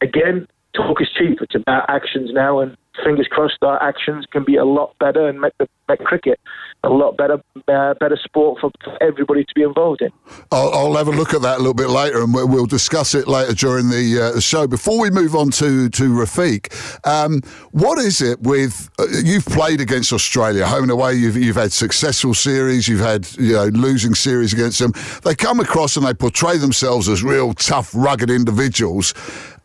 again, 0.01 0.47
talk 0.77 1.01
is 1.01 1.09
cheap. 1.17 1.39
It's 1.41 1.55
about 1.55 1.89
actions 1.89 2.29
now, 2.33 2.59
and 2.59 2.77
fingers 3.03 3.27
crossed 3.29 3.57
our 3.61 3.81
actions 3.81 4.25
can 4.31 4.43
be 4.43 4.55
a 4.55 4.65
lot 4.65 4.93
better 4.99 5.27
and 5.27 5.39
make 5.39 5.53
the 5.59 5.67
make 5.87 5.99
cricket 5.99 6.37
a 6.83 6.89
lot 6.89 7.15
better 7.15 7.41
uh, 7.67 7.93
better 7.99 8.17
sport 8.21 8.59
for, 8.59 8.71
for, 8.83 9.01
everybody 9.01 9.43
to 9.43 9.53
be 9.55 9.63
involved 9.63 10.01
in. 10.01 10.09
I'll, 10.51 10.73
I'll, 10.73 10.95
have 10.95 11.07
a 11.07 11.11
look 11.11 11.33
at 11.33 11.41
that 11.41 11.55
a 11.55 11.59
little 11.59 11.73
bit 11.73 11.89
later, 11.89 12.21
and 12.21 12.33
we'll, 12.33 12.47
we'll 12.47 12.65
discuss 12.65 13.15
it 13.15 13.27
later 13.27 13.53
during 13.53 13.89
the, 13.89 14.33
uh, 14.35 14.39
show. 14.39 14.67
Before 14.67 14.99
we 14.99 15.09
move 15.09 15.35
on 15.35 15.51
to 15.51 15.89
to 15.89 16.03
Rafiq, 16.09 17.07
um, 17.07 17.41
what 17.71 17.97
is 17.99 18.21
it 18.21 18.41
with 18.41 18.89
uh, 18.99 19.05
you've 19.23 19.45
played 19.45 19.81
against 19.81 20.11
Australia 20.13 20.65
home 20.65 20.83
and 20.83 20.91
away? 20.91 21.13
You've 21.13 21.37
you've 21.37 21.55
had 21.55 21.71
successful 21.71 22.33
series, 22.33 22.87
you've 22.87 22.99
had 22.99 23.27
you 23.37 23.53
know 23.53 23.65
losing 23.67 24.13
series 24.13 24.53
against 24.53 24.79
them. 24.79 24.93
They 25.23 25.35
come 25.35 25.59
across 25.59 25.97
and 25.97 26.05
they 26.05 26.13
portray 26.13 26.57
themselves 26.57 27.09
as 27.09 27.23
real 27.23 27.53
tough, 27.53 27.91
rugged 27.93 28.29
individuals 28.29 29.13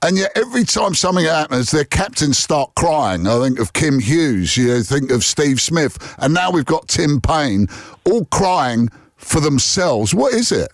And 0.04 0.18
yet, 0.18 0.32
every 0.34 0.64
time 0.64 0.94
something 0.94 1.24
happens, 1.24 1.70
their 1.70 1.84
captains 1.84 2.36
start 2.36 2.74
crying. 2.74 3.26
I 3.28 3.38
think 3.40 3.60
of 3.60 3.72
Kim 3.72 4.00
Hughes, 4.00 4.56
you 4.56 4.82
think 4.82 5.12
of 5.12 5.22
Steve 5.22 5.60
Smith, 5.60 6.16
and 6.18 6.34
now 6.34 6.50
we've 6.50 6.64
got 6.64 6.88
Tim 6.88 7.20
Paine 7.20 7.68
all 8.04 8.24
crying 8.26 8.88
for 9.16 9.38
themselves. 9.38 10.12
What 10.12 10.34
is 10.34 10.50
it? 10.50 10.72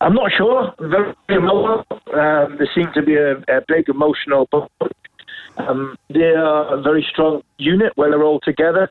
I'm 0.00 0.14
not 0.14 0.32
sure. 0.36 0.74
Very. 0.80 1.14
Um, 1.28 2.56
there 2.56 2.68
seems 2.74 2.92
to 2.94 3.02
be 3.02 3.14
a, 3.14 3.36
a 3.36 3.60
big 3.68 3.88
emotional. 3.88 4.48
Um, 5.56 5.96
they 6.08 6.20
are 6.20 6.74
a 6.74 6.82
very 6.82 7.06
strong 7.10 7.42
unit 7.58 7.92
when 7.96 8.10
they're 8.10 8.24
all 8.24 8.40
together, 8.40 8.90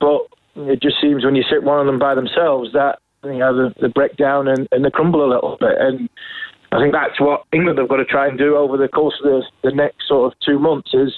but 0.00 0.26
it 0.56 0.82
just 0.82 0.96
seems 1.00 1.24
when 1.24 1.36
you 1.36 1.44
sit 1.50 1.62
one 1.62 1.80
of 1.80 1.86
them 1.86 1.98
by 1.98 2.14
themselves 2.14 2.72
that 2.72 2.98
you 3.24 3.38
know 3.38 3.70
they, 3.70 3.80
they 3.80 3.88
break 3.88 4.16
down 4.16 4.48
and, 4.48 4.68
and 4.72 4.84
they 4.84 4.90
crumble 4.90 5.24
a 5.24 5.32
little 5.32 5.56
bit. 5.60 5.76
And 5.78 6.08
I 6.72 6.80
think 6.80 6.94
that's 6.94 7.20
what 7.20 7.44
England 7.52 7.78
have 7.78 7.88
got 7.88 7.96
to 7.96 8.04
try 8.04 8.26
and 8.26 8.38
do 8.38 8.56
over 8.56 8.78
the 8.78 8.88
course 8.88 9.14
of 9.22 9.30
the, 9.30 9.68
the 9.68 9.74
next 9.74 10.08
sort 10.08 10.32
of 10.32 10.38
two 10.40 10.58
months 10.58 10.94
is 10.94 11.12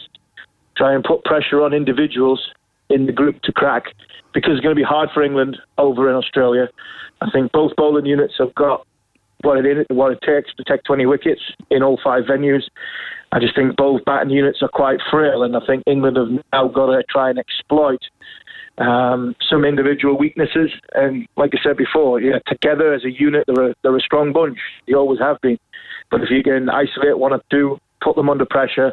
try 0.76 0.92
and 0.92 1.04
put 1.04 1.24
pressure 1.24 1.62
on 1.62 1.72
individuals 1.72 2.40
in 2.90 3.06
the 3.06 3.12
group 3.12 3.40
to 3.42 3.52
crack 3.52 3.84
because 4.32 4.52
it's 4.54 4.60
going 4.60 4.74
to 4.74 4.78
be 4.78 4.84
hard 4.84 5.10
for 5.14 5.22
England 5.22 5.56
over 5.78 6.10
in 6.10 6.16
Australia. 6.16 6.68
I 7.20 7.30
think 7.30 7.52
both 7.52 7.74
bowling 7.76 8.04
units 8.04 8.34
have 8.38 8.52
got 8.56 8.84
what 9.42 9.64
it, 9.64 9.86
what 9.90 10.10
it 10.10 10.18
takes 10.26 10.52
to 10.56 10.64
take 10.64 10.82
20 10.84 11.06
wickets 11.06 11.40
in 11.70 11.84
all 11.84 12.00
five 12.02 12.24
venues. 12.24 12.62
I 13.30 13.38
just 13.38 13.54
think 13.54 13.76
both 13.76 14.04
batting 14.04 14.30
units 14.30 14.58
are 14.60 14.68
quite 14.68 14.98
frail, 15.10 15.44
and 15.44 15.56
I 15.56 15.60
think 15.66 15.84
England 15.86 16.16
have 16.16 16.44
now 16.52 16.68
got 16.68 16.86
to 16.86 17.02
try 17.08 17.30
and 17.30 17.38
exploit 17.38 18.00
um, 18.78 19.34
some 19.48 19.64
individual 19.64 20.16
weaknesses. 20.18 20.70
And 20.94 21.26
like 21.36 21.52
I 21.54 21.58
said 21.62 21.76
before, 21.76 22.20
yeah, 22.20 22.38
together 22.46 22.92
as 22.94 23.04
a 23.04 23.10
unit, 23.10 23.44
they're 23.46 23.70
a, 23.70 23.74
they're 23.82 23.96
a 23.96 24.00
strong 24.00 24.32
bunch. 24.32 24.58
They 24.86 24.94
always 24.94 25.20
have 25.20 25.40
been. 25.40 25.58
But 26.10 26.22
if 26.22 26.30
you 26.30 26.42
can 26.42 26.68
isolate 26.68 27.18
one 27.18 27.32
or 27.32 27.42
two, 27.50 27.78
put 28.02 28.16
them 28.16 28.28
under 28.28 28.44
pressure, 28.44 28.92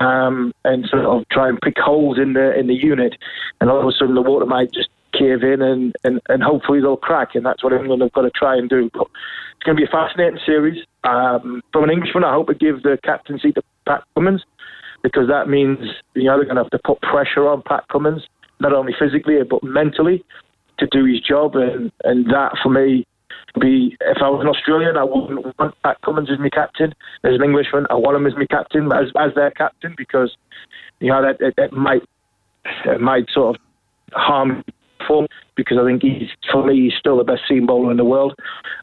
um, 0.00 0.52
and 0.64 0.86
sort 0.88 1.04
of 1.04 1.28
try 1.30 1.48
and 1.48 1.60
pick 1.60 1.78
holes 1.78 2.18
in 2.18 2.32
the 2.32 2.58
in 2.58 2.66
the 2.66 2.74
unit, 2.74 3.14
and 3.60 3.70
all 3.70 3.80
of 3.80 3.86
a 3.86 3.92
sudden 3.92 4.14
the 4.14 4.22
water 4.22 4.46
might 4.46 4.72
just 4.72 4.88
cave 5.16 5.42
in 5.42 5.62
and, 5.62 5.94
and, 6.02 6.20
and 6.28 6.42
hopefully 6.42 6.80
they'll 6.80 6.96
crack, 6.96 7.34
and 7.34 7.46
that's 7.46 7.62
what 7.62 7.72
England 7.72 8.02
have 8.02 8.12
got 8.12 8.22
to 8.22 8.30
try 8.30 8.56
and 8.56 8.68
do. 8.68 8.90
But 8.92 9.06
it's 9.54 9.62
going 9.64 9.76
to 9.76 9.80
be 9.80 9.86
a 9.86 9.90
fascinating 9.90 10.40
series. 10.44 10.84
Um, 11.04 11.62
from 11.72 11.84
an 11.84 11.90
Englishman, 11.90 12.24
I 12.24 12.32
hope 12.32 12.50
it 12.50 12.58
gives 12.58 12.82
the 12.82 12.98
captaincy 13.02 13.52
to 13.52 13.62
Pat 13.86 14.02
Cummins 14.14 14.42
because 15.02 15.28
that 15.28 15.48
means 15.48 15.78
you 16.14 16.24
know 16.24 16.36
they're 16.36 16.46
going 16.46 16.56
to 16.56 16.62
have 16.62 16.70
to 16.70 16.80
put 16.84 17.00
pressure 17.02 17.48
on 17.48 17.62
Pat 17.62 17.84
Cummins, 17.90 18.26
not 18.64 18.72
only 18.72 18.94
physically 18.98 19.36
but 19.48 19.62
mentally, 19.62 20.24
to 20.78 20.86
do 20.90 21.04
his 21.04 21.20
job, 21.20 21.54
and 21.54 21.92
and 22.04 22.26
that 22.26 22.52
for 22.62 22.70
me 22.70 23.06
be 23.60 23.96
if 24.00 24.18
I 24.20 24.28
was 24.28 24.40
an 24.42 24.48
Australian, 24.48 24.96
I 24.96 25.04
wouldn't 25.04 25.58
want 25.58 25.74
Pat 25.82 25.98
Cummins 26.04 26.30
as 26.30 26.38
my 26.38 26.48
captain. 26.48 26.92
As 27.22 27.34
an 27.34 27.44
Englishman, 27.44 27.86
I 27.90 27.94
want 27.94 28.16
him 28.16 28.26
as 28.26 28.34
my 28.36 28.46
captain, 28.46 28.90
as 28.92 29.12
as 29.18 29.34
their 29.34 29.50
captain, 29.52 29.94
because 29.96 30.36
you 31.00 31.10
know 31.10 31.22
that 31.22 31.36
it, 31.40 31.72
might 31.72 32.02
it 32.86 33.00
might 33.00 33.30
sort 33.32 33.56
of 33.56 33.62
harm 34.12 34.64
form 35.06 35.26
because 35.56 35.78
I 35.80 35.84
think 35.84 36.02
he's 36.02 36.30
for 36.50 36.64
me 36.64 36.84
he's 36.84 36.98
still 36.98 37.18
the 37.18 37.24
best 37.24 37.42
seam 37.48 37.66
bowler 37.66 37.90
in 37.90 37.96
the 37.96 38.04
world. 38.04 38.34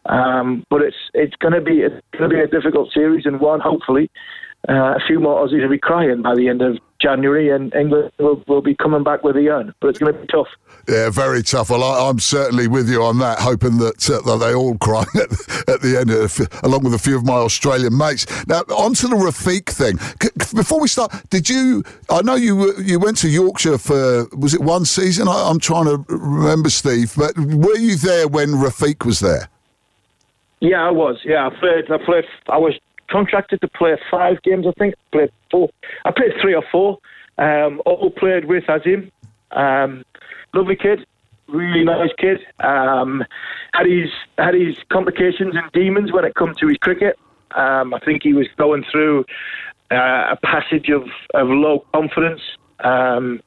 Um, 0.05 0.63
but 0.69 0.81
it's 0.81 0.97
it's 1.13 1.35
going 1.37 1.53
to 1.53 1.61
be 1.61 1.81
it's 1.81 1.95
going 2.17 2.29
to 2.29 2.35
be 2.35 2.41
a 2.41 2.47
difficult 2.47 2.93
series 2.93 3.25
and 3.25 3.39
one 3.39 3.59
hopefully 3.59 4.09
uh, 4.69 4.95
a 4.95 4.99
few 5.05 5.19
more 5.19 5.45
Aussies 5.45 5.61
will 5.61 5.69
be 5.69 5.79
crying 5.79 6.21
by 6.21 6.35
the 6.35 6.47
end 6.47 6.61
of 6.61 6.77
January, 7.01 7.49
and 7.49 7.73
England 7.73 8.11
will, 8.19 8.43
will 8.47 8.61
be 8.61 8.75
coming 8.75 9.03
back 9.03 9.23
with 9.23 9.35
a 9.35 9.41
yarn. 9.41 9.73
But 9.79 9.89
it's 9.89 9.99
going 9.99 10.13
to 10.13 10.19
be 10.19 10.27
tough. 10.27 10.47
Yeah, 10.87 11.09
very 11.09 11.43
tough. 11.43 11.69
Well, 11.69 11.83
I, 11.83 12.09
am 12.09 12.19
certainly 12.19 12.67
with 12.67 12.89
you 12.89 13.03
on 13.03 13.19
that, 13.19 13.39
hoping 13.39 13.77
that, 13.77 14.09
uh, 14.09 14.21
that 14.21 14.37
they 14.37 14.53
all 14.53 14.77
cry 14.77 15.03
at, 15.15 15.31
at 15.69 15.81
the 15.81 15.97
end, 15.99 16.11
of, 16.11 16.39
along 16.63 16.83
with 16.83 16.93
a 16.93 16.99
few 16.99 17.15
of 17.15 17.25
my 17.25 17.33
Australian 17.33 17.97
mates. 17.97 18.25
Now, 18.47 18.61
onto 18.69 19.07
the 19.07 19.15
Rafiq 19.15 19.69
thing. 19.69 19.97
C- 20.21 20.55
before 20.55 20.79
we 20.79 20.87
start, 20.87 21.11
did 21.29 21.49
you? 21.49 21.83
I 22.09 22.21
know 22.21 22.35
you 22.35 22.77
you 22.79 22.99
went 22.99 23.17
to 23.17 23.29
Yorkshire 23.29 23.77
for 23.77 24.25
was 24.35 24.53
it 24.53 24.61
one 24.61 24.85
season? 24.85 25.27
I, 25.27 25.49
I'm 25.49 25.59
trying 25.59 25.85
to 25.85 26.05
remember, 26.09 26.69
Steve. 26.69 27.13
But 27.17 27.37
were 27.37 27.77
you 27.77 27.95
there 27.95 28.27
when 28.27 28.49
Rafiq 28.49 29.05
was 29.05 29.19
there? 29.19 29.49
Yeah, 30.59 30.87
I 30.87 30.91
was. 30.91 31.17
Yeah, 31.25 31.47
I 31.47 31.59
played. 31.59 31.91
I 31.91 31.97
played. 32.03 32.25
I 32.47 32.57
was 32.57 32.77
contracted 33.11 33.61
to 33.61 33.67
play 33.67 33.95
five 34.09 34.41
games, 34.43 34.65
I 34.67 34.71
think. 34.79 34.95
Played 35.11 35.31
four. 35.49 35.69
I 36.05 36.11
played 36.11 36.31
three 36.41 36.55
or 36.55 36.63
four. 36.71 36.97
Um, 37.37 37.81
all 37.85 38.11
played 38.11 38.45
with 38.45 38.63
Azeem. 38.65 39.11
Um, 39.51 40.03
lovely 40.53 40.75
kid, 40.75 41.05
really 41.47 41.83
nice 41.83 42.11
kid. 42.17 42.39
Um, 42.59 43.23
had 43.73 43.87
his 43.87 44.09
had 44.37 44.53
his 44.53 44.75
complications 44.91 45.55
and 45.55 45.71
demons 45.73 46.11
when 46.11 46.25
it 46.25 46.35
come 46.35 46.53
to 46.59 46.67
his 46.67 46.77
cricket. 46.77 47.17
Um, 47.55 47.93
I 47.93 47.99
think 47.99 48.23
he 48.23 48.33
was 48.33 48.47
going 48.57 48.85
through 48.91 49.25
uh, 49.91 50.31
a 50.31 50.37
passage 50.43 50.89
of, 50.89 51.03
of 51.33 51.47
low 51.49 51.85
confidence. 51.93 52.41
Um, 52.83 53.41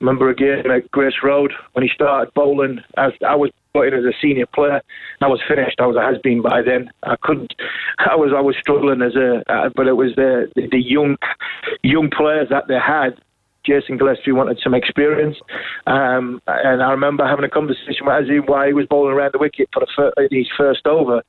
remember 0.00 0.30
again 0.30 0.70
at 0.70 0.90
Grace 0.90 1.14
Road 1.22 1.52
when 1.72 1.82
he 1.82 1.90
started 1.94 2.32
bowling. 2.34 2.80
As 2.96 3.12
I 3.26 3.34
was 3.34 3.50
put 3.72 3.88
in 3.88 3.94
as 3.94 4.04
a 4.04 4.16
senior 4.20 4.46
player, 4.46 4.80
I 5.20 5.26
was 5.26 5.40
finished. 5.48 5.76
I 5.80 5.86
was 5.86 5.96
a 5.96 6.02
has 6.02 6.20
been 6.22 6.42
by 6.42 6.62
then. 6.62 6.90
I 7.02 7.16
couldn't. 7.22 7.54
I 7.98 8.14
was 8.14 8.32
I 8.36 8.40
was 8.40 8.56
struggling 8.60 9.02
as 9.02 9.16
a. 9.16 9.42
Uh, 9.52 9.70
but 9.74 9.86
it 9.86 9.94
was 9.94 10.14
the, 10.16 10.50
the 10.54 10.80
young 10.80 11.16
young 11.82 12.10
players 12.10 12.48
that 12.50 12.68
they 12.68 12.78
had. 12.78 13.20
Jason 13.66 13.98
Gillespie 13.98 14.32
wanted 14.32 14.58
some 14.64 14.72
experience, 14.72 15.36
um, 15.86 16.40
and 16.46 16.82
I 16.82 16.90
remember 16.90 17.26
having 17.26 17.44
a 17.44 17.50
conversation 17.50 18.06
with 18.06 18.14
Azeem 18.14 18.48
while 18.48 18.66
he 18.66 18.72
was 18.72 18.86
bowling 18.86 19.12
around 19.12 19.34
the 19.34 19.38
wicket 19.38 19.68
for 19.74 19.80
the 19.80 19.86
fir- 19.94 20.28
his 20.30 20.46
first 20.56 20.86
over, 20.86 21.22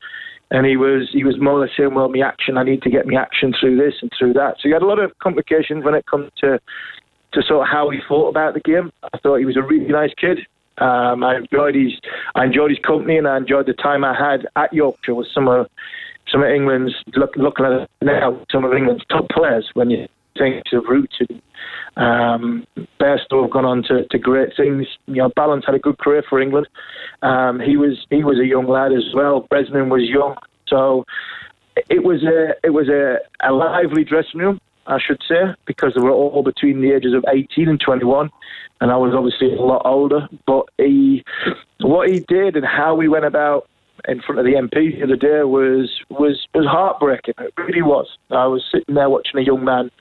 and 0.50 0.66
he 0.66 0.78
was 0.78 1.10
he 1.12 1.26
was 1.26 1.36
more 1.38 1.54
or 1.54 1.62
less 1.62 1.72
saying, 1.76 1.94
"Well, 1.94 2.08
my 2.08 2.26
action, 2.26 2.58
I 2.58 2.64
need 2.64 2.82
to 2.84 2.90
get 2.90 3.08
my 3.08 3.20
action 3.20 3.54
through 3.60 3.76
this 3.76 3.96
and 4.02 4.10
through 4.18 4.34
that." 4.34 4.56
So 4.62 4.70
you 4.70 4.74
had 4.74 4.84
a 4.84 4.88
lot 4.88 5.00
of 5.00 5.12
complications 5.20 5.84
when 5.84 5.96
it 5.96 6.06
comes 6.06 6.32
to 6.40 6.60
to 7.34 7.42
sort 7.44 7.62
of 7.62 7.72
how 7.72 7.90
he 7.90 8.00
thought 8.08 8.30
about 8.30 8.54
the 8.54 8.60
game. 8.60 8.92
I 9.04 9.18
thought 9.20 9.38
he 9.38 9.46
was 9.46 9.58
a 9.58 9.62
really 9.62 9.88
nice 9.88 10.14
kid. 10.20 10.40
Um, 10.78 11.24
I 11.24 11.38
enjoyed 11.38 11.76
his 11.76 11.94
I 12.36 12.46
enjoyed 12.46 12.72
his 12.72 12.80
company 12.80 13.18
and 13.18 13.28
I 13.28 13.38
enjoyed 13.38 13.66
the 13.66 13.74
time 13.74 14.04
I 14.06 14.16
had 14.18 14.48
at 14.56 14.74
Yorkshire 14.74 15.16
with 15.16 15.28
some 15.34 15.48
of 15.48 15.68
some 16.32 16.42
of 16.42 16.50
England's 16.50 16.94
look, 17.16 17.36
looking 17.36 17.66
at 17.66 17.90
now 18.02 18.42
some 18.52 18.64
of 18.64 18.74
England's 18.74 19.04
top 19.10 19.28
players 19.30 19.70
when 19.74 19.90
you 19.90 20.08
think 20.38 20.64
of 20.72 20.86
Root 20.88 21.12
and 21.20 21.42
um, 21.98 22.68
Bairstow 23.00 23.44
have 23.44 23.52
gone 23.52 23.66
on 23.66 23.84
to, 23.84 24.08
to 24.08 24.18
great 24.18 24.56
things. 24.56 24.88
You 25.08 25.16
know, 25.16 25.30
Ballance 25.38 25.66
had 25.66 25.76
a 25.76 25.80
good 25.80 25.98
career 25.98 26.24
for 26.30 26.42
England. 26.42 26.68
Um, 27.22 27.60
he 27.60 27.78
was 27.78 28.06
he 28.10 28.24
was 28.24 28.40
a 28.40 28.46
young 28.46 28.68
lad 28.68 28.94
as 28.94 29.14
well. 29.14 29.48
Bresnan 29.52 29.90
was 29.90 30.04
young, 30.04 30.36
so 30.68 31.06
it 31.90 32.04
was 32.04 32.24
a 32.24 32.54
it 32.64 32.72
was 32.72 32.88
a, 32.88 33.18
a 33.46 33.52
lively 33.52 34.04
dressing 34.04 34.40
room. 34.40 34.60
I 34.90 35.00
should 35.00 35.22
say, 35.28 35.54
because 35.66 35.94
they 35.96 36.02
were 36.02 36.12
all 36.12 36.44
between 36.44 36.82
the 36.82 36.92
ages 36.92 37.14
of 37.14 37.24
18 37.32 37.70
and 37.70 37.80
21, 37.80 38.30
and 38.82 38.92
I 38.92 38.98
was 38.98 39.14
obviously 39.14 39.54
a 39.54 39.62
lot 39.62 39.84
older. 39.86 40.28
But 40.48 40.66
he, 40.78 41.24
what 41.80 42.10
he 42.10 42.22
did 42.22 42.56
and 42.56 42.66
how 42.66 43.00
he 43.00 43.08
went 43.08 43.26
about 43.26 43.70
in 44.08 44.22
front 44.22 44.40
of 44.40 44.46
the 44.46 44.54
MP 44.54 44.98
the 44.98 45.04
other 45.04 45.16
day 45.16 45.44
was 45.44 45.90
was 46.10 46.48
was 46.54 46.66
heartbreaking. 46.66 47.36
It 47.38 47.54
really 47.58 47.82
was. 47.82 48.08
I 48.32 48.48
was 48.48 48.64
sitting 48.72 48.96
there 48.96 49.10
watching 49.10 49.40
a 49.40 49.44
young 49.44 49.64
man, 49.64 49.92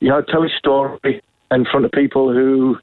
you 0.00 0.08
know, 0.08 0.22
tell 0.22 0.42
his 0.42 0.52
story 0.58 1.22
in 1.50 1.64
front 1.64 1.86
of 1.86 1.92
people 1.92 2.32
who, 2.32 2.76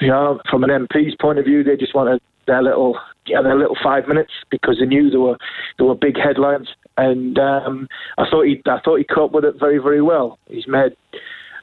you 0.00 0.08
know, 0.08 0.40
from 0.50 0.64
an 0.64 0.70
MP's 0.70 1.16
point 1.20 1.38
of 1.38 1.44
view, 1.44 1.64
they 1.64 1.76
just 1.76 1.94
wanted 1.94 2.20
their 2.46 2.62
little 2.62 2.98
yeah, 3.26 3.42
their 3.42 3.56
little 3.56 3.76
five 3.82 4.06
minutes 4.06 4.32
because 4.50 4.78
they 4.78 4.86
knew 4.86 5.10
there 5.10 5.20
were 5.20 5.36
there 5.78 5.86
were 5.86 5.94
big 5.94 6.16
headlines 6.18 6.68
and 6.96 7.38
um, 7.38 7.88
I 8.18 8.24
thought 8.30 8.44
he 8.44 8.62
I 8.66 8.78
thought 8.84 8.98
he 8.98 9.04
coped 9.04 9.34
with 9.34 9.44
it 9.44 9.56
very 9.58 9.78
very 9.78 10.02
well. 10.02 10.38
He's 10.48 10.68
made 10.68 10.92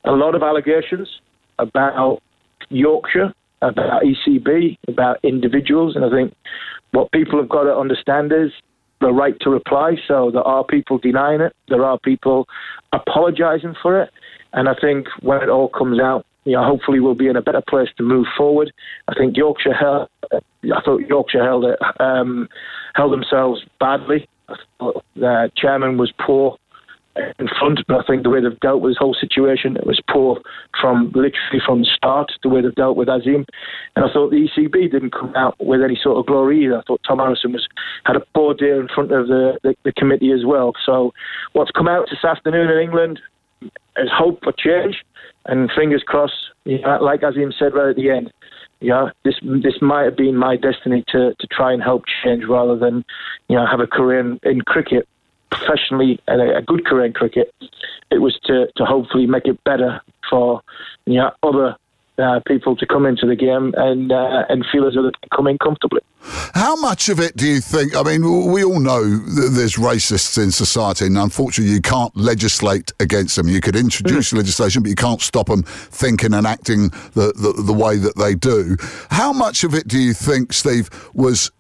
a 0.04 0.12
lot 0.12 0.36
of 0.36 0.44
allegations 0.44 1.08
about 1.60 2.22
Yorkshire, 2.70 3.34
about 3.62 4.04
ECB, 4.04 4.78
about 4.88 5.18
individuals, 5.24 5.96
and 5.96 6.04
I 6.06 6.10
think 6.10 6.34
what 6.92 7.12
people 7.12 7.40
have 7.40 7.50
got 7.50 7.64
to 7.64 7.76
understand 7.76 8.32
is 8.34 8.52
the 9.00 9.12
right 9.12 9.40
to 9.42 9.50
reply. 9.50 9.96
So 10.08 10.32
there 10.32 10.44
are 10.44 10.64
people 10.64 10.98
denying 10.98 11.42
it, 11.42 11.56
there 11.70 11.86
are 11.86 12.00
people 12.00 12.48
apologising 12.94 13.76
for 13.82 14.02
it, 14.02 14.10
and 14.54 14.68
I 14.68 14.74
think 14.80 15.08
when 15.22 15.42
it 15.42 15.50
all 15.50 15.70
comes 15.70 16.00
out, 16.00 16.26
you 16.44 16.54
know, 16.54 16.64
hopefully 16.64 17.00
we'll 17.00 17.16
be 17.16 17.28
in 17.28 17.36
a 17.36 17.42
better 17.42 17.62
place 17.68 17.90
to 17.98 18.04
move 18.04 18.26
forward. 18.38 18.72
I 19.08 19.14
think 19.14 19.38
Yorkshire 19.38 19.74
held, 19.74 20.10
I 20.32 20.82
thought 20.84 21.02
Yorkshire 21.02 21.44
held 21.44 21.66
it, 21.66 21.80
um, 22.00 22.50
held 22.96 23.14
themselves 23.14 23.64
badly 23.80 24.28
the 25.16 25.52
chairman 25.56 25.98
was 25.98 26.12
poor 26.26 26.58
in 27.40 27.48
front, 27.60 27.80
but 27.88 27.98
I 27.98 28.04
think 28.08 28.24
the 28.24 28.30
way 28.30 28.42
they've 28.42 28.60
dealt 28.62 28.82
with 28.82 28.92
this 28.92 28.98
whole 28.98 29.16
situation, 29.20 29.76
it 29.76 29.86
was 29.86 30.00
poor 30.10 30.40
from 30.80 31.08
literally 31.08 31.62
from 31.66 31.82
the 31.82 31.90
start, 31.94 32.32
the 32.42 32.48
way 32.48 32.62
they've 32.62 32.74
dealt 32.74 32.96
with 32.96 33.10
Azeem. 33.10 33.46
And 33.96 34.06
I 34.06 34.14
thought 34.14 34.32
the 34.32 34.48
ECB 34.48 34.90
didn't 34.90 35.12
come 35.12 35.34
out 35.36 35.56
with 35.60 35.82
any 35.82 36.00
sort 36.02 36.18
of 36.18 36.26
glory 36.26 36.64
either. 36.64 36.80
I 36.80 36.84
thought 36.84 37.02
Tom 37.06 37.20
Harrison 37.20 37.52
was 37.52 37.68
had 38.06 38.16
a 38.16 38.22
poor 38.34 38.54
day 38.54 38.72
in 38.72 38.88
front 38.94 39.12
of 39.12 39.28
the, 39.28 39.60
the, 39.62 39.76
the 39.84 39.92
committee 39.92 40.32
as 40.32 40.46
well. 40.46 40.72
So 40.86 41.14
what's 41.52 41.72
come 41.72 41.90
out 41.90 42.08
this 42.10 42.24
afternoon 42.24 42.70
in 42.70 42.80
England 42.80 43.20
is 43.98 44.10
hope 44.12 44.44
for 44.44 44.54
change, 44.54 45.04
and 45.46 45.70
fingers 45.76 46.04
crossed, 46.06 46.34
you 46.66 46.80
know, 46.80 47.00
like 47.02 47.22
Azeem 47.22 47.54
said 47.58 47.74
right 47.74 47.90
at 47.90 47.96
the 47.96 48.10
end, 48.10 48.32
yeah, 48.80 49.10
this 49.24 49.36
this 49.44 49.82
might 49.82 50.04
have 50.04 50.18
been 50.18 50.36
my 50.36 50.56
destiny 50.56 51.04
to, 51.10 51.36
to 51.40 51.48
try 51.52 51.72
and 51.72 51.84
help 51.84 52.04
change 52.24 52.44
rather 52.50 52.76
than 52.76 53.06
you 53.48 53.56
know 53.56 53.66
have 53.66 53.80
a 53.80 53.88
career 53.88 54.20
in, 54.20 54.40
in 54.44 54.62
cricket 54.62 55.08
professionally 55.52 56.20
and 56.28 56.42
a, 56.42 56.58
a 56.58 56.62
good 56.62 56.86
career 56.86 57.06
in 57.06 57.14
cricket. 57.14 57.54
It 58.10 58.20
was 58.20 58.40
to, 58.46 58.68
to 58.76 58.86
hopefully 58.86 59.28
make 59.28 59.46
it 59.46 59.64
better 59.64 60.02
for 60.30 60.62
you 61.06 61.16
know, 61.16 61.32
other 61.44 61.76
uh, 62.18 62.40
people 62.48 62.76
to 62.76 62.86
come 62.86 63.06
into 63.06 63.26
the 63.26 63.36
game 63.36 63.74
and 63.78 64.12
uh, 64.12 64.46
and 64.50 64.66
feel 64.72 64.88
as 64.88 64.94
though 64.94 65.04
they 65.04 65.12
can 65.12 65.30
come 65.36 65.48
in 65.48 65.58
comfortably. 65.58 66.02
How 66.54 66.76
much 66.76 67.10
of 67.10 67.20
it 67.20 67.36
do 67.36 67.48
you 67.48 67.62
think? 67.62 67.96
I 67.96 68.04
mean, 68.04 68.52
we 68.52 68.64
all 68.64 68.80
know 68.80 69.02
there's 69.04 69.76
racists 69.76 70.42
in 70.42 70.52
society, 70.52 71.06
and 71.06 71.18
unfortunately, 71.18 71.74
you 71.74 71.82
can't 71.82 72.16
legislate 72.16 72.92
against 73.00 73.36
them. 73.36 73.48
You 73.48 73.60
could 73.60 73.76
introduce 73.76 74.32
mm. 74.32 74.38
legislation, 74.38 74.84
but 74.84 74.90
you 74.90 74.96
can't 74.96 75.22
stop 75.22 75.48
them 75.48 75.64
thinking 75.64 76.34
and 76.34 76.46
acting 76.46 76.90
the, 77.14 77.34
the, 77.36 77.64
the 77.66 77.74
way 77.74 77.98
that 77.98 78.18
they 78.18 78.36
do. 78.36 78.78
How 79.10 79.34
much 79.34 79.64
of 79.64 79.74
it 79.74 79.88
do 79.88 79.98
you 79.98 80.14
think, 80.14 80.54
Steve, 80.54 80.90
was 81.14 81.52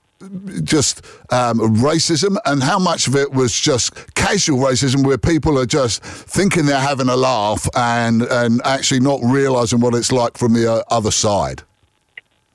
just 0.63 1.05
um, 1.31 1.59
racism 1.77 2.37
and 2.45 2.63
how 2.63 2.79
much 2.79 3.07
of 3.07 3.15
it 3.15 3.31
was 3.31 3.59
just 3.59 4.13
casual 4.15 4.59
racism 4.59 5.05
where 5.05 5.17
people 5.17 5.57
are 5.57 5.65
just 5.65 6.03
thinking 6.03 6.65
they're 6.65 6.79
having 6.79 7.09
a 7.09 7.15
laugh 7.15 7.67
and, 7.75 8.23
and 8.23 8.61
actually 8.65 8.99
not 8.99 9.19
realising 9.23 9.79
what 9.79 9.93
it's 9.93 10.11
like 10.11 10.37
from 10.37 10.53
the 10.53 10.71
uh, 10.71 10.83
other 10.89 11.11
side? 11.11 11.63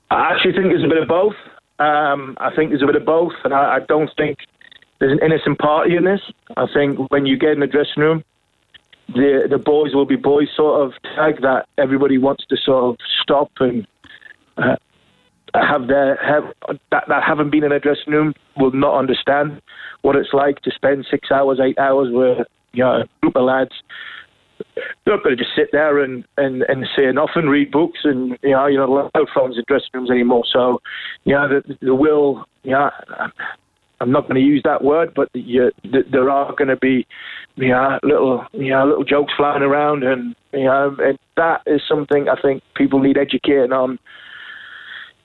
I 0.09 0.33
actually 0.33 0.53
think 0.53 0.65
there's 0.65 0.83
a 0.83 0.87
bit 0.87 1.01
of 1.01 1.07
both. 1.07 1.35
Um, 1.79 2.37
I 2.39 2.55
think 2.55 2.71
there's 2.71 2.83
a 2.83 2.87
bit 2.87 2.95
of 2.95 3.05
both, 3.05 3.33
and 3.43 3.53
I, 3.53 3.75
I 3.75 3.79
don't 3.87 4.09
think 4.17 4.39
there's 4.99 5.11
an 5.11 5.19
innocent 5.23 5.59
party 5.59 5.95
in 5.95 6.05
this. 6.05 6.21
I 6.55 6.65
think 6.73 7.11
when 7.11 7.25
you 7.25 7.37
get 7.37 7.51
in 7.51 7.59
the 7.59 7.67
dressing 7.67 8.01
room, 8.01 8.23
the 9.09 9.47
the 9.49 9.57
boys 9.57 9.93
will 9.93 10.05
be 10.05 10.15
boys 10.15 10.47
sort 10.55 10.81
of 10.81 10.93
tag 11.15 11.41
that 11.41 11.67
everybody 11.77 12.17
wants 12.17 12.45
to 12.47 12.57
sort 12.57 12.83
of 12.83 12.97
stop 13.21 13.51
and 13.59 13.87
uh, 14.57 14.75
have 15.53 15.87
their 15.87 16.17
have 16.17 16.43
that, 16.91 17.03
that 17.07 17.23
haven't 17.23 17.51
been 17.51 17.63
in 17.63 17.71
a 17.71 17.79
dressing 17.79 18.13
room 18.13 18.33
will 18.57 18.71
not 18.71 18.97
understand 18.97 19.61
what 20.01 20.15
it's 20.15 20.33
like 20.33 20.61
to 20.61 20.71
spend 20.71 21.05
six 21.09 21.31
hours, 21.31 21.59
eight 21.61 21.77
hours 21.79 22.09
with 22.11 22.45
you 22.73 22.83
know, 22.83 23.01
a 23.01 23.05
group 23.21 23.35
of 23.35 23.43
lads. 23.43 23.71
They're 24.75 25.15
not 25.15 25.23
going 25.23 25.37
to 25.37 25.43
just 25.43 25.55
sit 25.55 25.69
there 25.71 25.99
and, 26.03 26.23
and, 26.37 26.63
and 26.67 26.85
say 26.95 27.11
nothing, 27.11 27.49
read 27.49 27.71
books, 27.71 27.99
and 28.03 28.37
you 28.41 28.51
know 28.51 28.67
you're 28.67 28.85
not 28.85 28.89
allowed 28.89 29.29
phones 29.33 29.57
in 29.57 29.63
dressing 29.67 29.89
rooms 29.93 30.09
anymore. 30.09 30.43
So, 30.51 30.79
you 31.25 31.33
know, 31.33 31.47
the, 31.47 31.77
the 31.81 31.95
will, 31.95 32.45
you 32.63 32.71
know, 32.71 32.89
I'm 33.99 34.11
not 34.11 34.23
going 34.23 34.35
to 34.35 34.41
use 34.41 34.61
that 34.63 34.83
word, 34.83 35.13
but 35.15 35.29
the, 35.33 35.71
there 36.11 36.29
are 36.29 36.53
going 36.55 36.67
to 36.67 36.75
be, 36.75 37.07
you 37.55 37.69
know, 37.69 37.99
little, 38.03 38.45
you 38.53 38.71
know, 38.71 38.85
little 38.85 39.03
jokes 39.03 39.33
flying 39.37 39.63
around, 39.63 40.03
and 40.03 40.35
you 40.53 40.65
know, 40.65 40.95
and 40.99 41.17
that 41.35 41.61
is 41.65 41.81
something 41.87 42.27
I 42.29 42.39
think 42.39 42.63
people 42.75 42.99
need 42.99 43.17
educating 43.17 43.73
on 43.73 43.99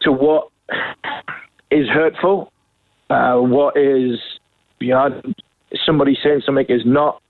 to 0.02 0.12
what 0.12 0.49
is 1.71 1.88
hurtful, 1.88 2.52
uh, 3.11 3.37
what 3.37 3.76
is 3.76 4.18
beyond 4.78 5.35
somebody 5.87 6.16
saying 6.23 6.42
something 6.44 6.66
is 6.68 6.82
not 6.85 7.21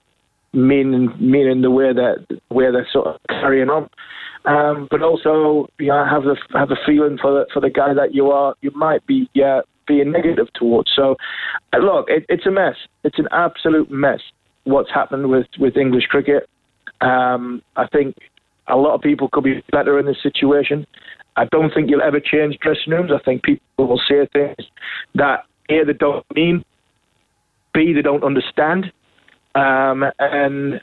meaning 0.53 1.11
meaning 1.19 1.61
the 1.61 1.71
way 1.71 1.93
that 1.93 2.25
where 2.49 2.71
they're 2.71 2.87
sort 2.91 3.07
of 3.07 3.15
carrying 3.27 3.69
on. 3.69 3.89
Um, 4.45 4.87
but 4.91 5.01
also, 5.01 5.69
you 5.79 5.87
know, 5.87 6.05
have 6.05 6.23
the 6.23 6.35
have 6.57 6.71
a 6.71 6.75
feeling 6.85 7.17
for 7.21 7.31
the 7.31 7.45
for 7.53 7.61
the 7.61 7.69
guy 7.69 7.93
that 7.93 8.13
you 8.13 8.31
are 8.31 8.55
you 8.61 8.71
might 8.75 9.05
be 9.07 9.29
yeah, 9.33 9.61
being 9.87 10.11
negative 10.11 10.47
towards. 10.53 10.91
So, 10.95 11.15
uh, 11.73 11.77
look, 11.77 12.07
it, 12.09 12.25
it's 12.29 12.45
a 12.45 12.51
mess. 12.51 12.75
It's 13.03 13.19
an 13.19 13.27
absolute 13.31 13.89
mess. 13.89 14.19
What's 14.65 14.91
happened 14.93 15.29
with 15.29 15.47
with 15.59 15.77
English 15.77 16.05
cricket? 16.07 16.49
Um, 17.01 17.61
I 17.75 17.87
think 17.87 18.15
a 18.67 18.75
lot 18.75 18.95
of 18.95 19.01
people 19.01 19.29
could 19.31 19.43
be 19.43 19.63
better 19.71 19.99
in 19.99 20.05
this 20.05 20.21
situation. 20.21 20.85
I 21.35 21.45
don't 21.45 21.73
think 21.73 21.89
you'll 21.89 22.01
ever 22.01 22.19
change 22.19 22.57
dressing 22.59 22.93
rooms. 22.93 23.11
I 23.13 23.21
think 23.23 23.43
people 23.43 23.87
will 23.87 24.01
say 24.07 24.27
things 24.31 24.67
that 25.15 25.45
A, 25.69 25.83
they 25.83 25.93
don't 25.93 26.25
mean, 26.35 26.63
B, 27.73 27.93
they 27.93 28.01
don't 28.01 28.23
understand. 28.23 28.91
Um, 29.55 30.05
and 30.19 30.79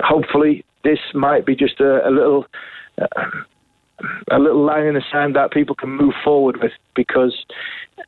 hopefully, 0.00 0.64
this 0.84 0.98
might 1.14 1.44
be 1.44 1.54
just 1.56 1.80
a, 1.80 2.08
a 2.08 2.10
little. 2.10 2.46
Uh, 3.00 3.06
a 4.30 4.38
little 4.38 4.64
line 4.64 4.84
in 4.84 4.94
the 4.94 5.02
sand 5.10 5.34
that 5.34 5.50
people 5.52 5.74
can 5.74 5.88
move 5.88 6.12
forward 6.22 6.58
with 6.62 6.72
because 6.94 7.34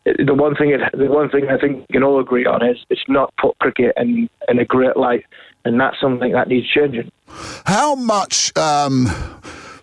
the 0.04 0.34
one 0.34 0.54
thing 0.54 0.76
the 0.92 1.06
one 1.06 1.30
thing 1.30 1.46
I 1.48 1.58
think 1.58 1.86
we 1.88 1.94
can 1.94 2.02
all 2.02 2.20
agree 2.20 2.44
on 2.44 2.66
is 2.66 2.76
it's 2.90 3.00
not 3.08 3.32
put 3.40 3.58
cricket 3.58 3.94
in, 3.96 4.28
in 4.48 4.58
a 4.58 4.64
great 4.64 4.96
light 4.96 5.24
and 5.64 5.80
that's 5.80 6.00
something 6.00 6.32
that 6.32 6.48
needs 6.48 6.68
changing. 6.68 7.10
How 7.66 7.94
much 7.94 8.56
um, 8.56 9.06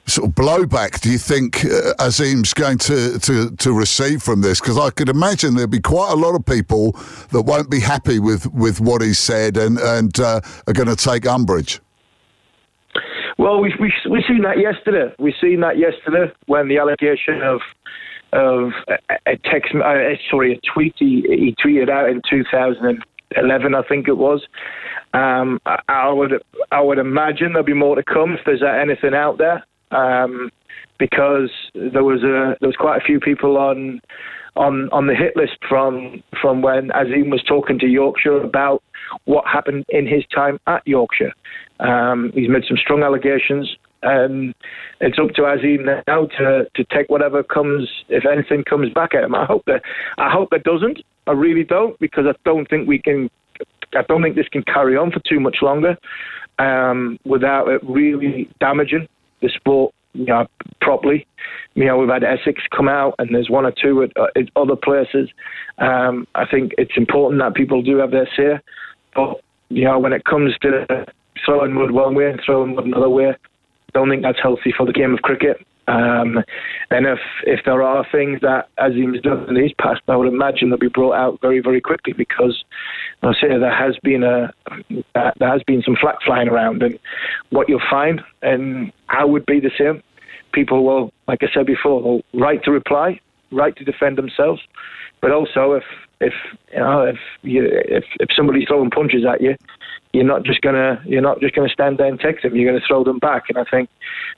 sort 0.06 0.30
of 0.30 0.36
blowback 0.36 1.02
do 1.02 1.12
you 1.12 1.18
think 1.18 1.66
uh, 1.66 1.94
Azeem's 2.00 2.54
going 2.54 2.78
to, 2.80 3.20
to, 3.20 3.52
to 3.56 3.74
receive 3.74 4.22
from 4.24 4.42
this? 4.42 4.60
Because 4.60 4.78
I 4.78 4.90
could 4.90 5.10
imagine 5.10 5.56
there'll 5.56 5.70
be 5.70 5.80
quite 5.80 6.12
a 6.12 6.16
lot 6.16 6.36
of 6.36 6.46
people 6.46 6.94
that 7.32 7.44
won't 7.44 7.70
be 7.70 7.80
happy 7.80 8.20
with, 8.20 8.52
with 8.54 8.80
what 8.82 9.02
he 9.02 9.14
said 9.14 9.58
and, 9.58 9.78
and 9.78 10.20
uh, 10.20 10.42
are 10.68 10.74
going 10.74 10.88
to 10.88 10.96
take 10.96 11.26
umbrage. 11.26 11.80
Well, 13.38 13.60
we 13.60 13.74
we 13.82 13.92
we 14.10 14.24
seen 14.28 14.44
that 14.44 14.60
yesterday. 14.60 15.14
We 15.20 15.36
seen 15.42 15.60
that 15.60 15.78
yesterday 15.78 16.32
when 16.46 16.70
the 16.70 16.78
allegation 16.78 17.42
of 17.42 17.60
of 18.32 18.72
a 19.28 19.38
text, 19.44 19.76
uh, 19.76 20.16
sorry, 20.30 20.54
a 20.54 20.74
tweet 20.74 20.94
he, 20.98 21.22
he 21.28 21.56
tweeted 21.64 21.90
out 21.90 22.10
in 22.10 22.22
2011, 23.36 23.76
I 23.76 23.88
think 23.88 24.08
it 24.08 24.18
was. 24.18 24.46
Um, 25.14 25.60
I 25.88 26.12
would 26.12 26.34
I 26.72 26.82
would 26.82 26.98
imagine 26.98 27.54
there'll 27.54 27.64
be 27.64 27.74
more 27.74 27.96
to 27.96 28.04
come 28.04 28.34
if 28.34 28.40
there's 28.46 28.64
anything 28.64 29.14
out 29.14 29.38
there 29.38 29.66
um, 29.92 30.52
because 31.00 31.52
there 31.74 32.04
was 32.04 32.22
a 32.24 32.58
there 32.60 32.68
was 32.68 32.76
quite 32.78 33.02
a 33.02 33.06
few 33.06 33.20
people 33.20 33.58
on 33.58 34.02
on 34.56 34.90
on 34.92 35.08
the 35.08 35.16
hit 35.16 35.36
list 35.38 35.58
from 35.68 36.22
from 36.42 36.62
when 36.62 36.90
Azeem 36.90 37.32
was 37.32 37.44
talking 37.48 37.80
to 37.80 37.88
Yorkshire 37.88 38.42
about 38.42 38.84
what 39.26 39.46
happened 39.48 39.86
in 39.90 40.06
his 40.06 40.24
time 40.34 40.60
at 40.68 40.86
Yorkshire. 40.86 41.34
Um, 41.80 42.32
he's 42.34 42.50
made 42.50 42.64
some 42.68 42.78
strong 42.78 43.04
allegations. 43.04 43.78
And 44.06 44.54
it's 45.02 45.18
up 45.20 45.30
to 45.36 45.42
Azeem 45.42 45.86
now 46.08 46.28
to, 46.38 46.66
to 46.76 46.84
take 46.96 47.10
whatever 47.10 47.44
comes, 47.44 47.90
if 48.08 48.24
anything 48.26 48.64
comes 48.64 48.94
back 48.94 49.14
at 49.16 49.24
him. 49.24 49.36
I 49.36 49.46
hope 49.46 49.64
that 49.66 49.82
I 50.18 50.30
hope 50.32 50.50
that 50.52 50.64
doesn't. 50.64 51.00
I 51.28 51.32
really 51.32 51.64
don't 51.64 52.00
because 52.00 52.26
I 52.28 52.34
don't 52.46 52.70
think 52.70 52.88
we 52.88 53.00
can. 53.00 53.30
I 53.94 54.04
don't 54.08 54.22
think 54.22 54.36
this 54.36 54.48
can 54.50 54.64
carry 54.64 54.96
on 54.96 55.12
for 55.12 55.22
too 55.28 55.40
much 55.40 55.58
longer 55.62 55.98
um, 56.60 57.18
without 57.26 57.68
it 57.70 57.82
really 57.84 58.50
damaging 58.60 59.08
the 59.42 59.50
sport 59.50 59.94
you 60.14 60.26
know, 60.26 60.48
properly. 60.82 61.28
You 61.74 61.86
know, 61.86 61.98
we've 61.98 62.10
had 62.10 62.24
Essex 62.24 62.62
come 62.76 62.88
out, 62.88 63.16
and 63.20 63.34
there's 63.34 63.50
one 63.50 63.66
or 63.66 63.74
two 63.82 64.04
at, 64.04 64.12
uh, 64.18 64.28
at 64.36 64.50
other 64.56 64.76
places. 64.76 65.30
Um, 65.78 66.28
I 66.36 66.46
think 66.46 66.74
it's 66.78 66.96
important 66.96 67.42
that 67.42 67.56
people 67.56 67.82
do 67.82 67.98
have 67.98 68.12
their 68.12 68.30
say, 68.36 68.60
but 69.14 69.42
you 69.70 69.84
know, 69.84 70.00
when 70.00 70.14
it 70.14 70.26
comes 70.26 70.56
to 70.62 71.06
throwing 71.46 71.76
wood 71.76 71.92
one 71.92 72.16
way 72.16 72.30
and 72.30 72.40
throwing 72.46 72.76
wood 72.76 72.86
another 72.86 73.10
way, 73.10 73.36
don't 73.94 74.10
think 74.10 74.24
that's 74.24 74.42
healthy 74.42 74.74
for 74.76 74.86
the 74.86 74.94
game 74.94 75.14
of 75.14 75.22
cricket. 75.22 75.58
Um, 75.88 76.44
and 76.90 77.06
if 77.06 77.20
if 77.44 77.60
there 77.66 77.84
are 77.84 78.06
things 78.12 78.42
that 78.42 78.70
Azeem's 78.80 79.22
done 79.22 79.48
in 79.50 79.56
his 79.56 79.74
past, 79.80 80.02
I 80.08 80.16
would 80.16 80.28
imagine 80.28 80.70
they'll 80.70 80.80
be 80.80 80.88
brought 80.88 81.14
out 81.14 81.40
very 81.42 81.60
very 81.60 81.80
quickly 81.80 82.14
because 82.14 82.64
I 83.22 83.34
say 83.34 83.50
there 83.60 83.76
has 83.76 83.96
been 84.02 84.24
a 84.24 84.52
uh, 85.14 85.32
there 85.38 85.52
has 85.52 85.62
been 85.68 85.84
some 85.84 85.96
flack 86.00 86.16
flying 86.26 86.48
around, 86.48 86.82
and 86.82 86.98
what 87.52 87.70
you'll 87.70 87.82
find, 87.90 88.22
and 88.42 88.92
I 89.10 89.26
would 89.26 89.46
be 89.46 89.60
the 89.60 89.72
same. 89.78 90.02
People 90.54 90.86
will, 90.86 91.12
like 91.28 91.44
I 91.44 91.48
said 91.54 91.68
before, 91.68 92.02
will 92.02 92.22
right 92.34 92.64
to 92.64 92.72
reply, 92.72 93.20
right 93.52 93.76
to 93.76 93.84
defend 93.84 94.18
themselves, 94.18 94.62
but 95.22 95.32
also 95.32 95.74
if 95.74 95.84
if 96.20 96.34
you 96.74 96.80
know 96.80 97.04
if 97.04 97.18
you 97.44 97.64
if 97.64 98.06
if 98.20 98.30
somebody's 98.36 98.68
throwing 98.68 98.90
punches 98.90 99.24
at 99.32 99.42
you, 99.42 99.56
you're 100.16 100.24
not 100.24 100.44
just 100.44 100.62
gonna 100.62 101.02
you're 101.06 101.22
not 101.22 101.42
just 101.42 101.54
gonna 101.56 101.70
stand 101.70 101.98
there 101.98 102.08
and 102.08 102.20
take 102.20 102.42
them. 102.42 102.56
You're 102.56 102.72
gonna 102.72 102.86
throw 102.88 103.04
them 103.04 103.20
back. 103.20 103.44
And 103.50 103.58
I 103.58 103.66
think 103.66 103.90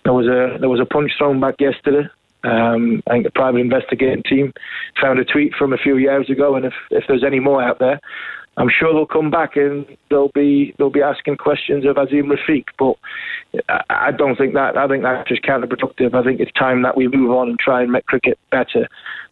there 0.04 0.14
was 0.14 0.26
a 0.26 0.58
there 0.60 0.70
was 0.70 0.80
a 0.80 0.86
punch 0.86 1.12
thrown 1.18 1.40
back 1.40 1.56
yesterday. 1.60 2.10
Um, 2.44 3.04
I 3.08 3.14
think 3.14 3.26
the 3.26 3.32
private 3.32 3.60
investigating 3.60 4.24
team 4.24 4.54
found 5.02 5.20
a 5.20 5.26
tweet 5.26 5.54
from 5.54 5.74
a 5.74 5.78
few 5.78 5.98
years 5.98 6.30
ago, 6.30 6.56
and 6.56 6.66
if 6.66 6.74
if 6.90 7.04
there's 7.08 7.24
any 7.24 7.40
more 7.40 7.62
out 7.62 7.80
there, 7.80 8.00
I'm 8.58 8.70
sure 8.70 8.92
they'll 8.92 9.06
come 9.06 9.30
back 9.30 9.56
and 9.56 9.86
they'll 10.10 10.32
be 10.34 10.74
they'll 10.78 10.90
be 10.90 11.02
asking 11.02 11.38
questions 11.38 11.86
of 11.86 11.98
Azeem 11.98 12.32
Rafiq. 12.34 12.66
But 12.80 12.96
I 13.90 14.12
don't 14.12 14.36
think 14.36 14.56
that 14.56 14.78
I 14.78 14.88
think 14.88 15.04
that's 15.04 15.30
just 15.30 15.44
counterproductive. 15.44 16.16
I 16.16 16.24
think 16.24 16.40
it's 16.40 16.52
time 16.54 16.82
that 16.82 16.98
we 16.98 17.08
move 17.08 17.32
on 17.32 17.50
and 17.50 17.60
try 17.60 17.84
and 17.84 17.92
make 17.92 18.08
cricket 18.08 18.40
better 18.50 18.88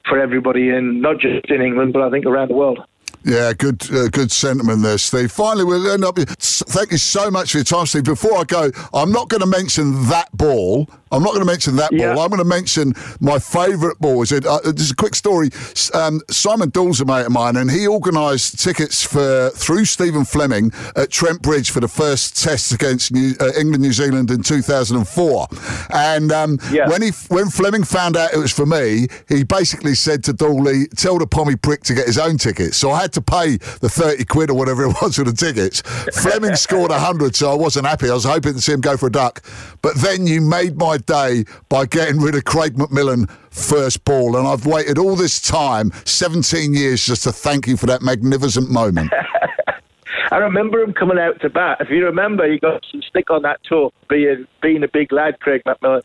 for 0.07 0.19
everybody 0.19 0.69
in 0.69 1.01
not 1.01 1.19
just 1.19 1.49
in 1.49 1.61
England, 1.61 1.93
but 1.93 2.03
I 2.03 2.11
think 2.11 2.25
around 2.25 2.49
the 2.49 2.55
world. 2.55 2.79
Yeah, 3.25 3.53
good, 3.53 3.91
uh, 3.91 4.07
good 4.09 4.31
sentiment 4.31 4.83
there, 4.83 4.99
Steve. 4.99 5.31
Finally, 5.31 5.65
we'll 5.65 5.91
end 5.91 6.05
up. 6.05 6.15
Thank 6.19 6.91
you 6.91 6.99
so 6.99 7.31
much 7.31 7.51
for 7.53 7.57
your 7.57 7.65
time, 7.65 7.87
Steve. 7.87 8.03
Before 8.03 8.37
I 8.37 8.43
go, 8.43 8.69
I'm 8.93 9.11
not 9.11 9.29
going 9.29 9.41
to 9.41 9.47
mention 9.47 10.07
that 10.09 10.29
ball. 10.31 10.87
I'm 11.11 11.23
not 11.23 11.29
going 11.29 11.41
to 11.41 11.51
mention 11.51 11.75
that 11.77 11.91
yeah. 11.91 12.13
ball. 12.13 12.23
I'm 12.23 12.29
going 12.29 12.39
to 12.39 12.47
mention 12.47 12.93
my 13.19 13.39
favourite 13.39 13.97
ball. 13.99 14.21
Is 14.21 14.31
it? 14.31 14.45
Uh, 14.45 14.59
just 14.73 14.91
a 14.91 14.95
quick 14.95 15.15
story. 15.15 15.49
Um, 15.93 16.21
Simon 16.29 16.69
Doull's 16.69 17.01
a 17.01 17.05
mate 17.05 17.25
of 17.25 17.31
mine, 17.31 17.55
and 17.55 17.71
he 17.71 17.87
organised 17.87 18.59
tickets 18.59 19.03
for 19.03 19.49
through 19.51 19.85
Stephen 19.85 20.25
Fleming 20.25 20.71
at 20.95 21.09
Trent 21.09 21.41
Bridge 21.41 21.71
for 21.71 21.79
the 21.79 21.87
first 21.87 22.43
test 22.43 22.73
against 22.73 23.11
New, 23.11 23.33
uh, 23.39 23.51
England, 23.57 23.81
New 23.81 23.93
Zealand 23.93 24.29
in 24.29 24.43
2004. 24.43 25.47
And 25.91 26.31
um, 26.31 26.59
yeah. 26.71 26.89
when 26.89 27.01
he 27.01 27.09
when 27.29 27.49
Fleming 27.49 27.83
found 27.83 28.17
out 28.17 28.33
it 28.33 28.37
was 28.37 28.51
for 28.51 28.67
me, 28.67 29.07
he 29.29 29.43
basically 29.43 29.95
said 29.95 30.23
to 30.25 30.33
Dooley, 30.33 30.87
"Tell 30.95 31.17
the 31.17 31.25
pommy 31.25 31.55
prick 31.55 31.81
to 31.83 31.95
get 31.95 32.05
his 32.05 32.19
own 32.19 32.37
ticket." 32.37 32.75
So 32.75 32.91
I 32.91 33.01
had 33.01 33.14
to 33.15 33.21
pay 33.21 33.57
the 33.57 33.89
30 33.89 34.25
quid 34.25 34.49
or 34.49 34.53
whatever 34.53 34.83
it 34.83 34.95
was 35.01 35.15
for 35.15 35.23
the 35.23 35.33
tickets. 35.33 35.81
Fleming 36.21 36.55
scored 36.55 36.91
100, 36.91 37.35
so 37.35 37.51
I 37.51 37.55
wasn't 37.55 37.87
happy. 37.87 38.09
I 38.09 38.13
was 38.13 38.23
hoping 38.23 38.53
to 38.53 38.61
see 38.61 38.73
him 38.73 38.81
go 38.81 38.95
for 38.95 39.07
a 39.07 39.11
duck. 39.11 39.43
But 39.81 39.95
then 39.95 40.27
you 40.27 40.41
made 40.41 40.77
my 40.77 40.97
day 40.97 41.45
by 41.69 41.85
getting 41.85 42.21
rid 42.21 42.35
of 42.35 42.45
Craig 42.45 42.75
McMillan 42.75 43.29
first 43.49 44.05
ball. 44.05 44.37
And 44.37 44.47
I've 44.47 44.65
waited 44.65 44.97
all 44.97 45.15
this 45.15 45.41
time, 45.41 45.91
17 46.05 46.73
years, 46.73 47.05
just 47.05 47.23
to 47.23 47.31
thank 47.31 47.67
you 47.67 47.77
for 47.77 47.85
that 47.87 48.01
magnificent 48.01 48.69
moment. 48.69 49.11
I 50.31 50.37
remember 50.37 50.81
him 50.81 50.93
coming 50.93 51.19
out 51.19 51.39
to 51.41 51.49
bat. 51.49 51.77
If 51.79 51.89
you 51.89 52.03
remember, 52.05 52.51
he 52.51 52.59
got 52.59 52.83
some 52.91 53.01
stick 53.03 53.29
on 53.29 53.43
that 53.43 53.59
tour, 53.63 53.91
being 54.09 54.45
being 54.61 54.83
a 54.83 54.87
big 54.87 55.11
lad, 55.11 55.39
Craig 55.39 55.61
McMillan. 55.65 56.01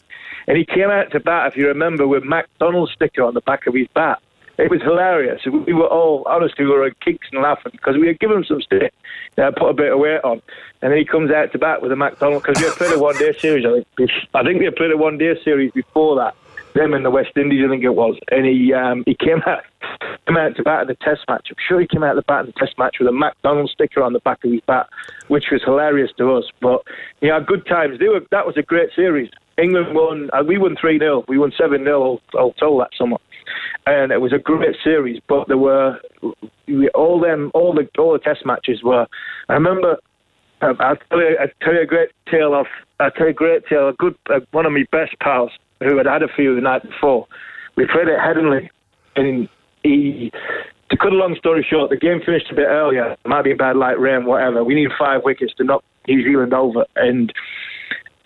And 0.46 0.57
he 0.57 0.64
came 0.64 0.90
out 0.90 1.11
to 1.12 1.20
bat, 1.20 1.49
if 1.49 1.57
you 1.57 1.66
remember, 1.68 2.07
with 2.07 2.25
McDonald's 2.25 2.92
sticker 2.92 3.23
on 3.23 3.35
the 3.35 3.40
back 3.40 3.66
of 3.66 3.75
his 3.75 3.88
bat. 3.94 4.20
It 4.61 4.70
was 4.70 4.83
hilarious. 4.83 5.40
We 5.46 5.73
were 5.73 5.87
all, 5.87 6.25
honestly, 6.27 6.64
we 6.64 6.70
were 6.70 6.85
on 6.85 6.94
kicks 7.05 7.29
and 7.33 7.42
laughing 7.42 7.73
because 7.73 7.96
we 7.96 8.07
had 8.07 8.18
given 8.20 8.38
him 8.38 8.44
some 8.44 8.61
stick, 8.61 8.92
uh, 9.38 9.51
put 9.57 9.70
a 9.70 9.75
bit 9.75 9.92
of 9.92 9.99
weight 9.99 10.20
on. 10.23 10.42
And 10.83 10.92
then 10.92 10.99
he 10.99 11.05
comes 11.05 11.31
out 11.31 11.53
to 11.53 11.59
bat 11.59 11.83
with 11.83 11.92
a 11.92 11.96
McDonald's 11.96 12.44
because 12.44 12.62
we 12.62 12.68
had 12.68 12.77
played 12.77 12.92
a 12.92 12.99
one 12.99 13.16
day 13.18 13.33
series, 13.38 13.64
I 13.64 13.85
think. 13.96 14.11
I 14.35 14.42
think 14.42 14.59
we 14.59 14.66
had 14.66 14.77
played 14.77 14.92
a 14.92 14.96
one 14.96 15.18
day 15.18 15.35
series 15.42 15.73
before 15.73 16.16
that 16.16 16.35
them 16.75 16.94
in 16.94 17.03
the 17.03 17.11
West 17.11 17.37
Indies, 17.37 17.64
I 17.64 17.68
think 17.68 17.85
it 17.85 17.94
was, 17.94 18.16
and 18.31 18.46
he 18.46 18.73
um, 18.73 19.03
he 19.07 19.14
came 19.14 19.42
out 19.46 19.64
came 20.27 20.37
out 20.37 20.57
to 20.57 20.62
bat 20.62 20.83
in 20.83 20.88
the 20.88 20.94
Test 20.94 21.23
match. 21.29 21.49
I'm 21.51 21.57
sure 21.66 21.81
he 21.81 21.87
came 21.87 22.03
out 22.03 22.14
to 22.14 22.23
bat 22.23 22.40
in 22.40 22.46
the 22.46 22.53
Test 22.53 22.79
match 22.79 22.96
with 22.99 23.09
a 23.09 23.12
McDonald's 23.12 23.73
sticker 23.73 24.03
on 24.03 24.12
the 24.12 24.20
back 24.20 24.44
of 24.44 24.53
his 24.53 24.61
bat, 24.66 24.88
which 25.29 25.46
was 25.51 25.62
hilarious 25.64 26.11
to 26.18 26.33
us. 26.35 26.44
But 26.61 26.83
yeah, 27.20 27.40
good 27.40 27.66
times. 27.66 27.99
They 27.99 28.09
were, 28.09 28.20
that 28.31 28.46
was 28.46 28.57
a 28.57 28.62
great 28.62 28.90
series. 28.94 29.31
England 29.59 29.94
won. 29.94 30.31
Uh, 30.33 30.42
we 30.46 30.59
won 30.59 30.77
three 30.81 30.99
0 30.99 31.25
We 31.29 31.38
won 31.38 31.53
seven 31.59 31.85
0 31.85 32.01
all, 32.01 32.20
all 32.35 32.53
told 32.55 32.81
that 32.81 32.90
summer, 32.96 33.16
and 33.87 34.13
it 34.13 34.21
was 34.21 34.33
a 34.33 34.39
great 34.39 34.77
series. 34.83 35.21
But 35.29 35.49
there 35.49 35.59
were 35.59 35.99
all 36.95 37.21
them 37.21 37.51
all 37.55 37.75
the 37.75 37.89
all 37.99 38.13
the 38.13 38.19
Test 38.19 38.45
matches 38.45 38.83
were. 38.83 39.07
I 39.49 39.53
remember. 39.55 39.97
I'll 40.63 40.77
tell 40.77 41.21
you, 41.21 41.39
I'll 41.41 41.49
tell 41.63 41.75
you 41.75 41.81
a 41.81 41.87
great 41.87 42.11
tale 42.31 42.55
of. 42.55 42.67
I'll 42.99 43.11
tell 43.13 43.27
you 43.27 43.31
a 43.31 43.35
great 43.35 43.67
tale. 43.67 43.89
A 43.89 43.95
good, 43.95 44.15
uh, 44.29 44.41
one 44.51 44.67
of 44.67 44.73
my 44.73 44.85
best 44.93 45.19
pals 45.21 45.51
who 45.81 45.97
had 45.97 46.07
had 46.07 46.23
a 46.23 46.29
few 46.29 46.55
the 46.55 46.61
night 46.61 46.83
before. 46.83 47.27
We 47.77 47.87
played 47.87 48.09
at 48.09 48.21
Headingley, 48.21 48.69
and 49.17 49.49
he. 49.83 50.31
To 50.91 50.97
cut 50.97 51.13
a 51.13 51.17
long 51.17 51.37
story 51.39 51.65
short, 51.69 51.89
the 51.89 51.97
game 51.97 52.21
finished 52.27 52.51
a 52.51 52.55
bit 52.55 52.67
earlier. 52.67 53.13
It 53.13 53.29
might 53.29 53.45
be 53.45 53.55
bad 53.55 53.77
light, 53.77 53.99
rain, 54.01 54.27
whatever. 54.27 54.65
We 54.65 54.75
needed 54.75 54.93
five 54.99 55.21
wickets 55.25 55.55
to 55.59 55.65
knock 55.65 55.85
New 56.09 56.23
Zealand 56.25 56.53
over, 56.53 56.85
and 56.97 57.33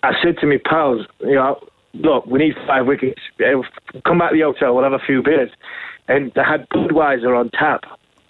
I 0.01 0.11
said 0.23 0.37
to 0.41 0.47
my 0.47 0.57
pals, 0.65 1.05
you 1.19 1.35
know, 1.35 1.59
look, 1.95 2.25
we 2.25 2.39
need 2.39 2.55
five 2.67 2.85
wickets. 2.85 3.21
Come 4.05 4.19
back 4.19 4.31
to 4.31 4.37
the 4.37 4.43
hotel, 4.43 4.75
we'll 4.75 4.83
have 4.83 4.93
a 4.93 4.99
few 4.99 5.21
beers. 5.21 5.51
And 6.07 6.31
they 6.35 6.43
had 6.43 6.69
Budweiser 6.69 7.37
on 7.37 7.49
tap. 7.51 7.83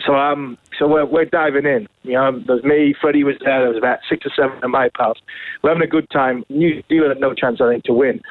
So 0.06 0.15
um, 0.15 0.58
so 0.78 0.88
we're, 0.88 1.06
we're 1.06 1.25
diving 1.25 1.65
in. 1.65 1.88
You 2.04 2.13
know, 2.13 2.43
there's 2.45 2.63
me, 2.63 2.93
Freddie 2.99 3.23
was 3.23 3.36
there. 3.43 3.62
There 3.62 3.69
was 3.69 3.78
about 3.78 3.99
six 4.10 4.25
or 4.25 4.32
seven 4.36 4.63
of 4.63 4.69
my 4.69 4.89
pals. 4.95 5.17
We're 5.62 5.71
having 5.71 5.84
a 5.84 5.89
good 5.89 6.10
time. 6.10 6.43
New 6.49 6.84
Zealand 6.89 7.12
had 7.12 7.21
no 7.21 7.34
chance, 7.34 7.60
I 7.62 7.69
think, 7.69 7.86
to 7.86 7.93
win 7.93 8.21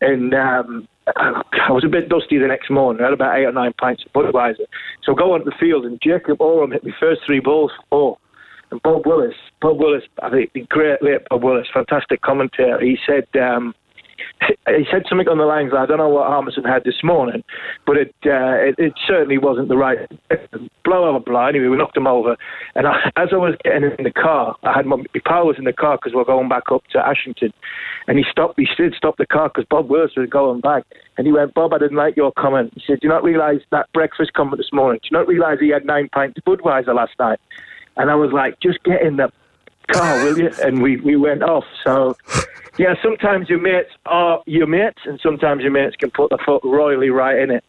and 0.00 0.34
um, 0.34 0.88
I 1.16 1.70
was 1.70 1.84
a 1.84 1.88
bit 1.88 2.08
dusty 2.08 2.38
the 2.38 2.46
next 2.46 2.70
morning. 2.70 3.02
I 3.02 3.06
had 3.06 3.14
about 3.14 3.38
eight 3.38 3.44
or 3.44 3.52
nine 3.52 3.72
pints 3.78 4.04
of 4.04 4.12
Budweiser. 4.12 4.66
So 5.02 5.12
I 5.12 5.16
go 5.16 5.34
onto 5.34 5.46
the 5.46 5.56
field, 5.58 5.84
and 5.84 6.00
Jacob 6.02 6.40
Oram 6.40 6.72
hit 6.72 6.84
me 6.84 6.92
first 6.98 7.22
three 7.26 7.40
balls 7.40 7.72
four. 7.90 8.18
And 8.70 8.82
Bob 8.82 9.06
Willis, 9.06 9.34
Bob 9.60 9.78
Willis, 9.78 10.04
I 10.22 10.30
think 10.30 10.68
great 10.68 11.02
late 11.02 11.20
Bob 11.28 11.44
Willis, 11.44 11.68
fantastic 11.72 12.22
commentator. 12.22 12.80
He 12.80 12.98
said 13.06 13.26
um, 13.40 13.74
he 14.66 14.84
said 14.90 15.02
something 15.08 15.28
on 15.28 15.38
the 15.38 15.44
lines. 15.44 15.72
I 15.76 15.86
don't 15.86 15.98
know 15.98 16.08
what 16.08 16.26
Harmison 16.26 16.64
had 16.64 16.84
this 16.84 17.02
morning, 17.02 17.42
but 17.86 17.96
it, 17.96 18.14
uh, 18.26 18.56
it, 18.60 18.74
it 18.78 18.92
certainly 19.06 19.38
wasn't 19.38 19.68
the 19.68 19.76
right 19.76 19.98
blow 20.84 21.08
over 21.08 21.20
blow. 21.20 21.46
Anyway, 21.46 21.68
we 21.68 21.76
knocked 21.76 21.96
him 21.96 22.06
over, 22.06 22.36
and 22.74 22.86
I, 22.86 23.10
as 23.16 23.28
I 23.32 23.36
was 23.36 23.54
getting 23.64 23.90
in 23.98 24.04
the 24.04 24.12
car, 24.12 24.56
I 24.62 24.72
had 24.72 24.86
my, 24.86 24.96
my 24.96 25.20
pal 25.24 25.46
was 25.46 25.56
in 25.58 25.64
the 25.64 25.72
car 25.72 25.96
because 25.96 26.12
we 26.12 26.18
we're 26.18 26.24
going 26.24 26.48
back 26.48 26.64
up 26.72 26.82
to 26.92 26.98
Ashington, 26.98 27.52
and 28.06 28.18
he 28.18 28.24
stopped. 28.30 28.54
He 28.58 28.66
did 28.76 28.94
stop 28.94 29.16
the 29.16 29.26
car 29.26 29.48
because 29.48 29.66
Bob 29.68 29.90
Willis 29.90 30.12
was 30.16 30.28
going 30.28 30.60
back, 30.60 30.84
and 31.16 31.26
he 31.26 31.32
went, 31.32 31.54
"Bob, 31.54 31.72
I 31.72 31.78
didn't 31.78 31.96
like 31.96 32.16
your 32.16 32.32
comment." 32.32 32.72
He 32.74 32.82
said, 32.86 33.00
"Do 33.00 33.08
you 33.08 33.12
not 33.12 33.24
realise 33.24 33.62
that 33.70 33.92
breakfast 33.92 34.32
comment 34.34 34.58
this 34.58 34.72
morning? 34.72 35.00
Do 35.02 35.08
you 35.10 35.18
not 35.18 35.28
realise 35.28 35.60
he 35.60 35.70
had 35.70 35.84
nine 35.84 36.08
pints 36.12 36.38
of 36.38 36.44
Budweiser 36.44 36.94
last 36.94 37.12
night?" 37.18 37.38
And 37.96 38.10
I 38.10 38.14
was 38.14 38.32
like, 38.32 38.60
"Just 38.60 38.82
get 38.84 39.02
in 39.02 39.16
the 39.16 39.30
car, 39.92 40.24
will 40.24 40.38
you?" 40.38 40.50
And 40.64 40.82
we 40.82 40.96
we 40.96 41.16
went 41.16 41.42
off. 41.42 41.64
So 41.84 42.16
yeah, 42.76 42.94
sometimes 43.02 43.48
your 43.48 43.60
mates 43.60 43.90
are 44.06 44.42
your 44.46 44.66
mates, 44.66 45.00
and 45.04 45.20
sometimes 45.22 45.62
your 45.62 45.70
mates 45.70 45.94
can 45.96 46.10
put 46.10 46.30
the 46.30 46.38
foot 46.44 46.62
royally 46.64 47.10
right 47.10 47.38
in 47.38 47.50
it. 47.50 47.64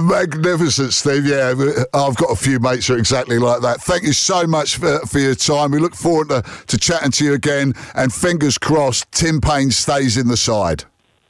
Magnificent, 0.00 0.92
Steve. 0.92 1.24
Yeah, 1.26 1.54
I've 1.94 2.16
got 2.16 2.30
a 2.30 2.36
few 2.36 2.60
mates 2.60 2.88
who 2.88 2.94
are 2.94 2.98
exactly 2.98 3.38
like 3.38 3.62
that. 3.62 3.80
Thank 3.80 4.02
you 4.02 4.12
so 4.12 4.46
much 4.46 4.76
for, 4.76 4.98
for 5.06 5.18
your 5.18 5.34
time. 5.34 5.70
We 5.70 5.78
look 5.78 5.94
forward 5.94 6.28
to, 6.28 6.42
to 6.66 6.78
chatting 6.78 7.10
to 7.12 7.24
you 7.24 7.32
again, 7.32 7.72
and 7.94 8.12
fingers 8.12 8.58
crossed, 8.58 9.10
Tim 9.12 9.40
Paine 9.40 9.70
stays 9.70 10.18
in 10.18 10.28
the 10.28 10.36
side. 10.36 10.84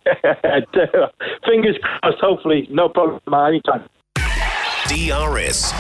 fingers 1.46 1.78
crossed, 1.80 2.18
hopefully, 2.20 2.66
no 2.70 2.88
problem 2.88 3.20
anytime. 3.32 3.88
DRS 4.88 5.72